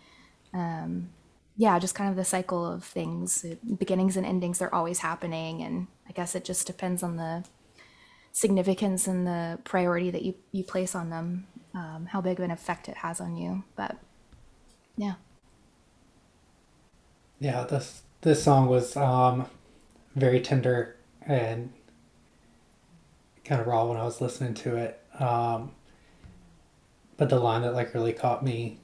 um, 0.55 1.11
yeah, 1.57 1.79
just 1.79 1.95
kind 1.95 2.11
of 2.11 2.16
the 2.16 2.25
cycle 2.25 2.64
of 2.66 2.85
things, 2.85 3.45
beginnings 3.79 4.16
and 4.16 4.27
endings. 4.27 4.59
They're 4.59 4.75
always 4.75 5.01
happening, 5.01 5.62
and 5.62 5.88
I 6.09 6.12
guess 6.12 6.35
it 6.35 6.45
just 6.45 6.66
depends 6.66 7.03
on 7.03 7.16
the 7.16 7.45
significance 8.33 9.07
and 9.07 9.27
the 9.27 9.59
priority 9.64 10.11
that 10.11 10.23
you 10.23 10.35
you 10.53 10.64
place 10.64 10.95
on 10.95 11.11
them, 11.11 11.47
um, 11.75 12.07
how 12.11 12.21
big 12.21 12.38
of 12.38 12.45
an 12.45 12.51
effect 12.51 12.88
it 12.88 12.99
has 12.99 13.21
on 13.21 13.37
you. 13.37 13.64
But 13.77 13.97
yeah, 14.97 15.14
Yeah, 17.40 17.64
this 17.64 18.03
this 18.21 18.42
song 18.45 18.68
was 18.68 18.97
um 18.97 19.47
very 20.14 20.40
tender 20.40 20.97
and 21.27 21.73
kind 23.45 23.61
of 23.61 23.67
raw 23.67 23.85
when 23.85 23.97
I 23.97 24.05
was 24.05 24.21
listening 24.21 24.55
to 24.55 24.77
it. 24.77 25.01
Um, 25.19 25.73
but 27.17 27.29
the 27.29 27.39
line 27.39 27.63
that 27.63 27.75
like 27.75 27.95
really 27.95 28.13
caught 28.13 28.45
me 28.45 28.79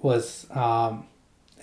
was 0.00 0.46
um, 0.50 1.06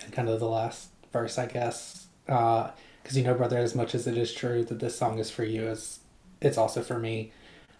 in 0.04 0.10
kind 0.10 0.28
of 0.28 0.40
the 0.40 0.48
last 0.48 0.90
verse, 1.12 1.38
I 1.38 1.46
guess, 1.46 2.06
because 2.26 2.72
you 3.14 3.22
know, 3.22 3.34
brother, 3.34 3.58
as 3.58 3.74
much 3.74 3.94
as 3.94 4.06
it 4.06 4.16
is 4.16 4.32
true 4.32 4.64
that 4.64 4.80
this 4.80 4.96
song 4.96 5.18
is 5.18 5.30
for 5.30 5.44
you, 5.44 5.66
as 5.66 6.00
it's 6.40 6.58
also 6.58 6.82
for 6.82 6.98
me, 6.98 7.32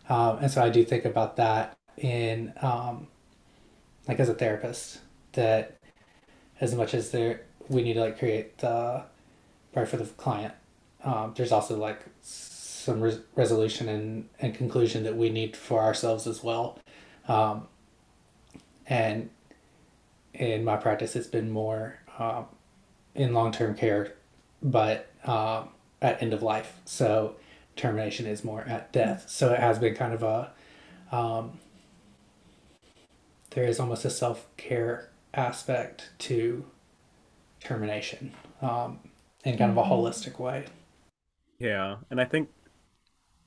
um, 0.09 0.39
and 0.39 0.51
so 0.51 0.63
I 0.63 0.71
do 0.71 0.85
think 0.85 1.05
about 1.05 1.37
that 1.37 1.77
in 1.97 2.53
um, 2.63 3.09
like 4.07 4.19
as 4.21 4.29
a 4.29 4.35
therapist 4.35 5.01
that 5.33 5.79
as 6.61 6.75
much 6.75 6.95
as 6.95 7.11
there 7.11 7.43
we 7.69 7.83
need 7.83 7.95
to 7.95 8.01
like 8.01 8.19
create 8.19 8.59
the 8.59 9.05
right 9.75 9.87
for 9.87 9.99
the 9.99 10.05
client 10.05 10.55
um, 11.09 11.33
there's 11.35 11.53
also 11.53 11.79
like 11.79 12.01
some 12.21 13.01
res- 13.01 13.21
resolution 13.35 13.89
and, 13.89 14.29
and 14.41 14.55
conclusion 14.55 15.05
that 15.05 15.17
we 15.17 15.31
need 15.31 15.57
for 15.57 15.81
ourselves 15.81 16.27
as 16.27 16.45
well. 16.45 16.79
Um, 17.27 17.67
and 18.87 19.31
in 20.35 20.65
my 20.65 20.77
practice, 20.77 21.17
it's 21.17 21.27
been 21.27 21.51
more 21.51 21.99
um, 22.19 22.45
in 23.15 23.33
long 23.33 23.53
term 23.53 23.75
care, 23.75 24.13
but 24.63 25.11
um, 25.25 25.71
at 26.03 26.23
end 26.23 26.35
of 26.35 26.43
life. 26.43 26.79
So 26.85 27.37
termination 27.75 28.27
is 28.27 28.45
more 28.45 28.61
at 28.63 28.93
death. 28.93 29.31
So 29.31 29.51
it 29.55 29.61
has 29.61 29.79
been 29.79 29.95
kind 29.95 30.13
of 30.13 30.23
a, 30.23 30.53
um, 31.11 31.59
there 33.51 33.65
is 33.65 33.81
almost 33.81 34.05
a 34.05 34.11
self 34.11 34.47
care 34.59 35.09
aspect 35.33 36.11
to 36.19 36.67
termination 37.61 38.35
um, 38.61 38.99
in 39.43 39.57
kind 39.57 39.71
of 39.71 39.79
a 39.79 39.89
holistic 39.89 40.39
way. 40.39 40.67
Yeah, 41.59 41.97
and 42.11 42.21
I 42.21 42.25
think 42.25 42.49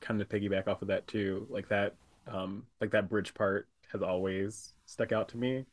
kind 0.02 0.22
of 0.22 0.30
piggyback 0.30 0.68
off 0.68 0.82
of 0.82 0.88
that 0.90 1.08
too, 1.08 1.48
like 1.50 1.68
that, 1.70 1.96
um, 2.28 2.66
like 2.80 2.92
that 2.92 3.10
bridge 3.10 3.34
part 3.34 3.68
has 3.92 4.02
always 4.02 4.74
stuck 4.86 5.12
out 5.12 5.30
to 5.30 5.38
me, 5.38 5.66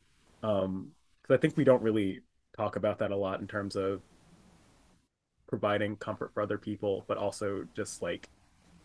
um, 0.43 0.93
because 1.23 1.37
I 1.37 1.41
think 1.41 1.57
we 1.57 1.65
don't 1.65 1.83
really 1.83 2.21
talk 2.57 2.77
about 2.77 2.99
that 2.99 3.11
a 3.11 3.17
lot 3.17 3.41
in 3.41 3.47
terms 3.47 3.77
of 3.77 4.03
providing 5.47 5.97
comfort 5.97 6.33
for 6.35 6.43
other 6.43 6.59
people, 6.59 7.05
but 7.09 7.17
also 7.17 7.67
just 7.75 8.03
like 8.03 8.29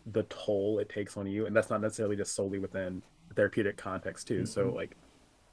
the 0.06 0.24
toll 0.24 0.78
it 0.78 0.88
takes 0.90 1.16
on 1.16 1.26
you, 1.26 1.46
and 1.46 1.56
that's 1.56 1.70
not 1.70 1.80
necessarily 1.80 2.16
just 2.16 2.34
solely 2.34 2.58
within 2.58 3.02
the 3.28 3.34
therapeutic 3.34 3.76
context 3.76 4.28
too. 4.28 4.46
So 4.46 4.72
like, 4.72 4.96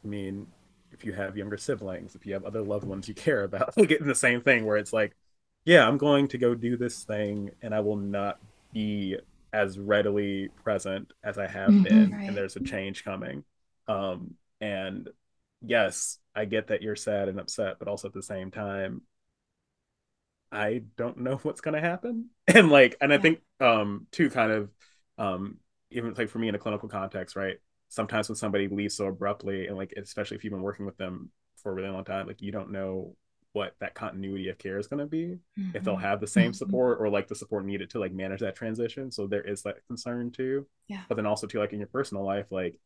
I 0.05 0.07
mean, 0.07 0.47
if 0.91 1.05
you 1.05 1.13
have 1.13 1.37
younger 1.37 1.57
siblings, 1.57 2.15
if 2.15 2.25
you 2.25 2.33
have 2.33 2.45
other 2.45 2.61
loved 2.61 2.85
ones 2.85 3.07
you 3.09 3.15
care 3.15 3.43
about, 3.43 3.77
like 3.77 3.91
in 3.91 4.07
the 4.07 4.15
same 4.15 4.41
thing 4.41 4.65
where 4.65 4.77
it's 4.77 4.93
like 4.93 5.15
yeah, 5.65 5.87
I'm 5.87 5.97
going 5.97 6.27
to 6.29 6.37
go 6.37 6.55
do 6.55 6.77
this 6.77 7.03
thing 7.03 7.51
and 7.61 7.73
I 7.73 7.81
will 7.81 7.97
not 7.97 8.39
be 8.73 9.17
as 9.53 9.77
readily 9.77 10.49
present 10.63 11.11
as 11.23 11.37
I 11.37 11.47
have 11.47 11.75
Mhm. 11.75 11.83
been, 11.83 12.11
Right. 12.11 12.27
and 12.27 12.35
there's 12.37 12.55
a 12.55 12.61
change 12.61 13.03
coming. 13.03 13.43
Um, 13.87 14.35
and 14.61 15.09
yes, 15.61 16.19
I 16.35 16.45
get 16.45 16.67
that 16.67 16.81
you're 16.81 16.95
sad 16.95 17.27
and 17.29 17.39
upset, 17.39 17.77
but 17.79 17.87
also 17.87 18.07
at 18.07 18.13
the 18.13 18.23
same 18.23 18.51
time, 18.51 19.01
I 20.51 20.83
don't 20.97 21.17
know 21.17 21.37
what's 21.43 21.61
gonna 21.61 21.81
happen. 21.81 22.29
And 22.53 22.69
like, 22.69 22.97
and 22.99 23.13
I 23.13 23.17
think 23.17 23.39
um 23.59 24.07
too 24.11 24.29
kind 24.29 24.51
of 24.51 24.69
um 25.17 25.59
even 25.91 26.13
like 26.15 26.29
for 26.29 26.39
me 26.39 26.47
in 26.49 26.55
a 26.55 26.59
clinical 26.59 26.89
context, 26.89 27.35
right? 27.35 27.57
Sometimes 27.89 28.29
when 28.29 28.35
somebody 28.35 28.67
leaves 28.67 28.95
so 28.95 29.07
abruptly 29.07 29.67
and 29.67 29.77
like 29.77 29.93
especially 29.97 30.37
if 30.37 30.43
you've 30.43 30.51
been 30.51 30.61
working 30.61 30.85
with 30.85 30.97
them 30.97 31.31
for 31.57 31.71
a 31.71 31.75
really 31.75 31.89
long 31.89 32.03
time, 32.03 32.27
like 32.27 32.41
you 32.41 32.51
don't 32.51 32.71
know 32.71 33.15
what 33.53 33.75
that 33.79 33.93
continuity 33.93 34.47
of 34.49 34.57
care 34.57 34.77
is 34.79 34.87
gonna 34.87 35.05
be 35.05 35.37
if 35.73 35.83
they'll 35.83 35.97
Mhm. 35.97 36.01
have 36.01 36.21
the 36.21 36.27
same 36.27 36.51
Mhm. 36.51 36.55
support 36.55 36.99
or 37.01 37.09
like 37.09 37.27
the 37.27 37.35
support 37.35 37.65
needed 37.65 37.89
to 37.91 37.99
like 37.99 38.13
manage 38.13 38.39
that 38.41 38.55
transition. 38.55 39.11
So 39.11 39.27
there 39.27 39.41
is 39.41 39.63
that 39.63 39.85
concern 39.87 40.31
too. 40.31 40.67
Yeah. 40.87 41.03
But 41.09 41.15
then 41.15 41.25
also 41.25 41.47
too, 41.47 41.59
like 41.59 41.73
in 41.73 41.79
your 41.79 41.87
personal 41.87 42.23
life, 42.23 42.51
like, 42.51 42.77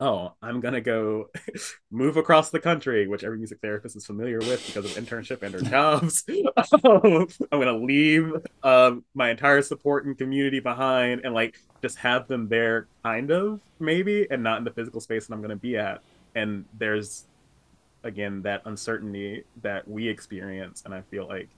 oh, 0.00 0.32
I'm 0.40 0.60
gonna 0.60 0.80
go 0.80 1.30
move 1.90 2.16
across 2.16 2.50
the 2.50 2.60
country, 2.60 3.06
which 3.08 3.24
every 3.24 3.38
music 3.38 3.58
therapist 3.60 3.96
is 3.96 4.06
familiar 4.06 4.38
with 4.38 4.64
because 4.66 4.84
of 4.96 5.04
internship 5.04 5.42
and 5.42 5.52
their 5.52 5.60
jobs. 5.70 6.24
I'm 6.84 7.26
gonna 7.50 7.76
leave 7.76 8.32
um 8.62 9.04
my 9.14 9.30
entire 9.30 9.62
support 9.62 10.06
and 10.06 10.16
community 10.16 10.60
behind 10.60 11.22
and 11.24 11.34
like 11.34 11.58
just 11.82 11.98
have 11.98 12.28
them 12.28 12.48
there 12.48 12.88
kind 13.04 13.30
of 13.30 13.60
maybe 13.80 14.26
and 14.30 14.42
not 14.42 14.58
in 14.58 14.64
the 14.64 14.72
physical 14.72 15.00
space 15.00 15.26
that 15.26 15.34
I'm 15.34 15.42
gonna 15.42 15.56
be 15.56 15.76
at. 15.76 16.00
And 16.34 16.64
there's 16.72 17.26
again 18.04 18.42
that 18.42 18.62
uncertainty 18.64 19.44
that 19.62 19.86
we 19.88 20.08
experience 20.08 20.82
and 20.84 20.94
I 20.94 21.02
feel 21.02 21.26
like 21.26 21.48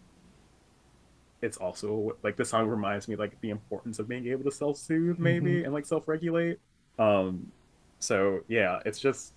it's 1.42 1.57
also 1.57 2.16
like 2.22 2.37
the 2.37 2.44
song 2.44 2.66
reminds 2.68 3.09
me 3.09 3.16
like 3.16 3.40
the 3.40 3.50
importance 3.50 3.98
of 3.98 4.09
being 4.09 4.26
able 4.26 4.44
to 4.44 4.50
self-soothe 4.53 5.18
maybe 5.18 5.64
and 5.64 5.72
like 5.72 5.87
self-regulate. 5.87 6.59
Um 6.98 7.53
so 7.98 8.40
yeah 8.48 8.81
it's 8.85 8.98
just 8.98 9.33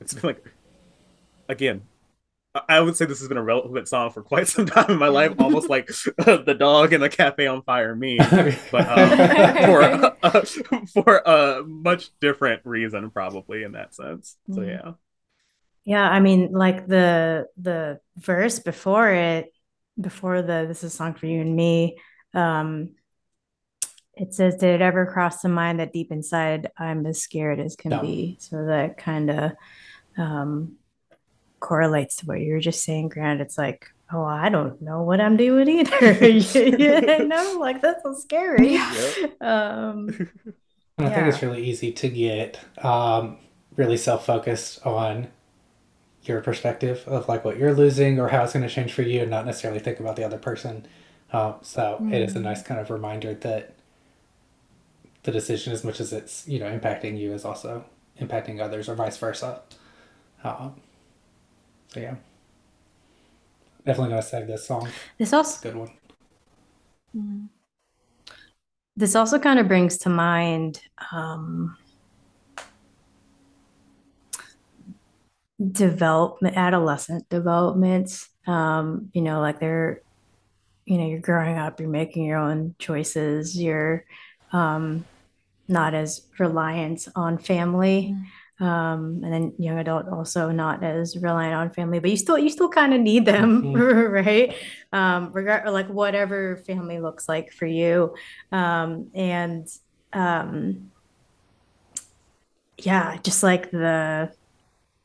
it's 0.00 0.14
been 0.14 0.22
like 0.24 0.44
again 1.48 1.82
I- 2.68 2.80
would 2.80 2.96
say 2.96 3.04
this 3.06 3.18
has 3.20 3.28
been 3.28 3.36
a 3.38 3.42
relevant 3.42 3.88
song 3.88 4.10
for 4.12 4.22
quite 4.22 4.48
some 4.48 4.66
time 4.66 4.90
in 4.90 4.98
my 4.98 5.08
life, 5.08 5.34
almost 5.40 5.68
like 5.70 5.86
the 6.18 6.56
dog 6.58 6.92
in 6.92 7.00
the 7.00 7.08
cafe 7.08 7.46
on 7.48 7.62
fire 7.62 7.96
me, 7.96 8.18
but 8.72 8.88
um, 8.88 9.64
for 9.66 9.82
uh, 9.82 10.44
for 10.94 11.16
a 11.26 11.64
much 11.66 12.10
different 12.20 12.62
reason, 12.64 13.10
probably 13.10 13.64
in 13.64 13.72
that 13.72 13.94
sense. 13.94 14.36
So 14.52 14.62
Mm. 14.62 14.68
yeah, 14.68 14.92
Yeah, 15.84 16.08
I 16.08 16.20
mean, 16.20 16.52
like 16.52 16.86
the 16.86 17.46
the 17.56 18.00
verse 18.16 18.58
before 18.58 19.10
it, 19.10 19.52
before 20.00 20.42
the 20.42 20.64
this 20.66 20.82
is 20.82 20.92
a 20.92 20.96
song 20.96 21.14
for 21.14 21.26
you 21.26 21.40
and 21.40 21.54
me, 21.54 21.98
um, 22.32 22.90
it 24.16 24.32
says, 24.34 24.56
Did 24.56 24.76
it 24.76 24.82
ever 24.82 25.06
cross 25.06 25.42
the 25.42 25.48
mind 25.48 25.80
that 25.80 25.92
deep 25.92 26.12
inside 26.12 26.70
I'm 26.78 27.04
as 27.06 27.22
scared 27.22 27.60
as 27.60 27.76
can 27.76 27.92
Yeah. 27.92 28.00
be? 28.00 28.36
So 28.40 28.66
that 28.66 28.96
kind 28.96 29.30
of 29.30 29.52
um 30.16 30.76
correlates 31.60 32.16
to 32.16 32.26
what 32.26 32.40
you 32.40 32.52
were 32.54 32.60
just 32.60 32.84
saying, 32.84 33.08
Grant. 33.08 33.40
It's 33.40 33.58
like, 33.58 33.86
oh, 34.12 34.24
I 34.24 34.48
don't 34.50 34.80
know 34.82 35.02
what 35.02 35.20
I'm 35.20 35.36
doing 35.36 35.68
either. 35.68 36.28
you 36.28 37.24
know, 37.28 37.56
like 37.60 37.82
that's 37.82 38.02
so 38.02 38.14
scary. 38.14 38.74
Yep. 38.74 39.42
Um, 39.42 40.30
And 40.98 41.08
I 41.08 41.10
think 41.10 41.26
it's 41.26 41.42
really 41.42 41.64
easy 41.64 41.92
to 41.92 42.08
get 42.08 42.60
um, 42.84 43.38
really 43.76 43.96
self 43.96 44.26
focused 44.26 44.84
on 44.86 45.28
your 46.24 46.40
perspective 46.40 47.04
of 47.06 47.28
like 47.28 47.44
what 47.44 47.58
you're 47.58 47.74
losing 47.74 48.18
or 48.18 48.28
how 48.28 48.44
it's 48.44 48.52
going 48.52 48.66
to 48.66 48.72
change 48.72 48.92
for 48.92 49.02
you 49.02 49.22
and 49.22 49.30
not 49.30 49.46
necessarily 49.46 49.80
think 49.80 50.00
about 50.00 50.16
the 50.16 50.24
other 50.24 50.38
person. 50.38 50.86
Um, 51.32 51.54
so 51.62 51.98
it 52.12 52.22
is 52.22 52.36
a 52.36 52.40
nice 52.40 52.62
kind 52.62 52.80
of 52.80 52.90
reminder 52.90 53.34
that 53.34 53.74
the 55.24 55.32
decision, 55.32 55.72
as 55.72 55.82
much 55.84 56.00
as 56.00 56.12
it's, 56.12 56.46
you 56.46 56.58
know, 56.58 56.66
impacting 56.66 57.18
you, 57.18 57.32
is 57.32 57.44
also 57.44 57.84
impacting 58.20 58.60
others 58.60 58.88
or 58.88 58.94
vice 58.94 59.16
versa. 59.16 59.62
Um, 60.44 60.80
so 61.88 62.00
yeah. 62.00 62.16
Definitely 63.84 64.16
to 64.16 64.22
save 64.22 64.46
this 64.46 64.66
song. 64.66 64.88
this 65.18 65.32
also 65.32 65.60
Good 65.62 65.76
one. 65.76 65.90
Mm. 67.16 67.48
this 68.96 69.14
also 69.14 69.38
kind 69.38 69.60
of 69.60 69.68
brings 69.68 69.98
to 69.98 70.08
mind 70.08 70.80
um, 71.12 71.76
development, 75.72 76.56
adolescent 76.56 77.28
developments. 77.28 78.28
Um, 78.46 79.10
you 79.12 79.22
know, 79.22 79.40
like 79.40 79.60
they're, 79.60 80.00
you 80.84 80.98
know, 80.98 81.06
you're 81.06 81.20
growing 81.20 81.56
up, 81.56 81.80
you're 81.80 81.88
making 81.88 82.24
your 82.24 82.38
own 82.38 82.74
choices, 82.78 83.56
you're 83.56 84.04
um, 84.52 85.04
not 85.68 85.94
as 85.94 86.22
reliant 86.38 87.08
on 87.16 87.38
family. 87.38 88.14
Um, 88.60 89.20
and 89.24 89.32
then 89.32 89.52
young 89.58 89.78
adult 89.78 90.08
also 90.08 90.50
not 90.50 90.84
as 90.84 91.16
reliant 91.16 91.54
on 91.54 91.70
family, 91.70 91.98
but 91.98 92.10
you 92.10 92.16
still 92.16 92.38
you 92.38 92.48
still 92.50 92.68
kind 92.68 92.94
of 92.94 93.00
need 93.00 93.24
them, 93.24 93.72
right? 93.74 94.54
Um, 94.92 95.32
regard 95.32 95.68
like 95.72 95.88
whatever 95.88 96.56
family 96.58 97.00
looks 97.00 97.28
like 97.28 97.52
for 97.52 97.66
you. 97.66 98.14
Um, 98.52 99.10
and 99.12 99.66
um, 100.12 100.92
yeah, 102.78 103.16
just 103.22 103.42
like 103.42 103.72
the 103.72 104.32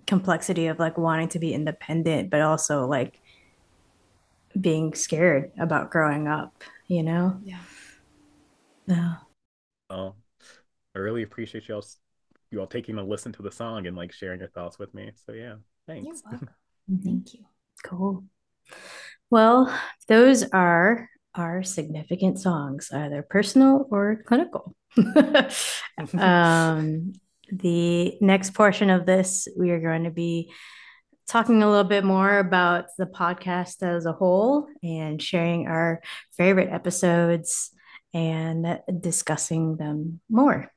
complexity 0.10 0.66
of 0.68 0.80
like 0.80 0.98
wanting 0.98 1.30
to 1.30 1.40
be 1.40 1.54
independent, 1.54 2.32
but 2.32 2.42
also 2.42 2.88
like 2.88 3.22
being 4.60 4.96
scared 4.96 5.52
about 5.60 5.92
growing 5.92 6.28
up, 6.28 6.64
you 6.88 7.04
know? 7.04 7.40
Yeah. 7.44 7.60
Yeah. 8.88 9.14
Well, 9.88 10.18
I 10.96 11.00
really 11.00 11.22
appreciate 11.22 11.68
y'all 11.68 11.86
you 12.50 12.60
all 12.60 12.66
taking 12.66 12.98
a 12.98 13.04
listen 13.04 13.32
to 13.34 13.44
the 13.44 13.52
song 13.52 13.86
and 13.86 13.96
like 13.96 14.12
sharing 14.12 14.40
your 14.40 14.50
thoughts 14.50 14.80
with 14.80 14.92
me. 14.96 15.12
So 15.28 15.34
yeah, 15.34 15.58
thanks. 15.86 16.06
You're 16.08 16.32
welcome. 16.32 16.50
Thank 17.04 17.36
you. 17.36 17.46
Cool. 17.84 18.24
Well, 19.30 19.72
those 20.08 20.44
are 20.50 21.08
our 21.36 21.62
significant 21.62 22.40
songs, 22.40 22.90
either 22.92 23.22
personal 23.22 23.88
or 23.92 24.24
clinical. 24.26 24.76
um, 26.18 27.14
the 27.52 28.18
next 28.22 28.54
portion 28.54 28.90
of 28.90 29.06
this, 29.06 29.48
we 29.58 29.72
are 29.72 29.80
going 29.80 30.04
to 30.04 30.12
be 30.12 30.52
talking 31.28 31.62
a 31.62 31.70
little 31.70 31.84
bit 31.84 32.04
more 32.04 32.40
about 32.40 32.86
the 32.98 33.06
podcast 33.06 33.84
as 33.84 34.06
a 34.06 34.14
whole 34.14 34.68
and 34.82 35.22
sharing 35.22 35.68
our 35.68 36.02
favorite 36.36 36.70
episodes 36.72 37.72
and 38.14 38.80
discussing 39.00 39.78
them 39.78 40.20
more. 40.30 40.72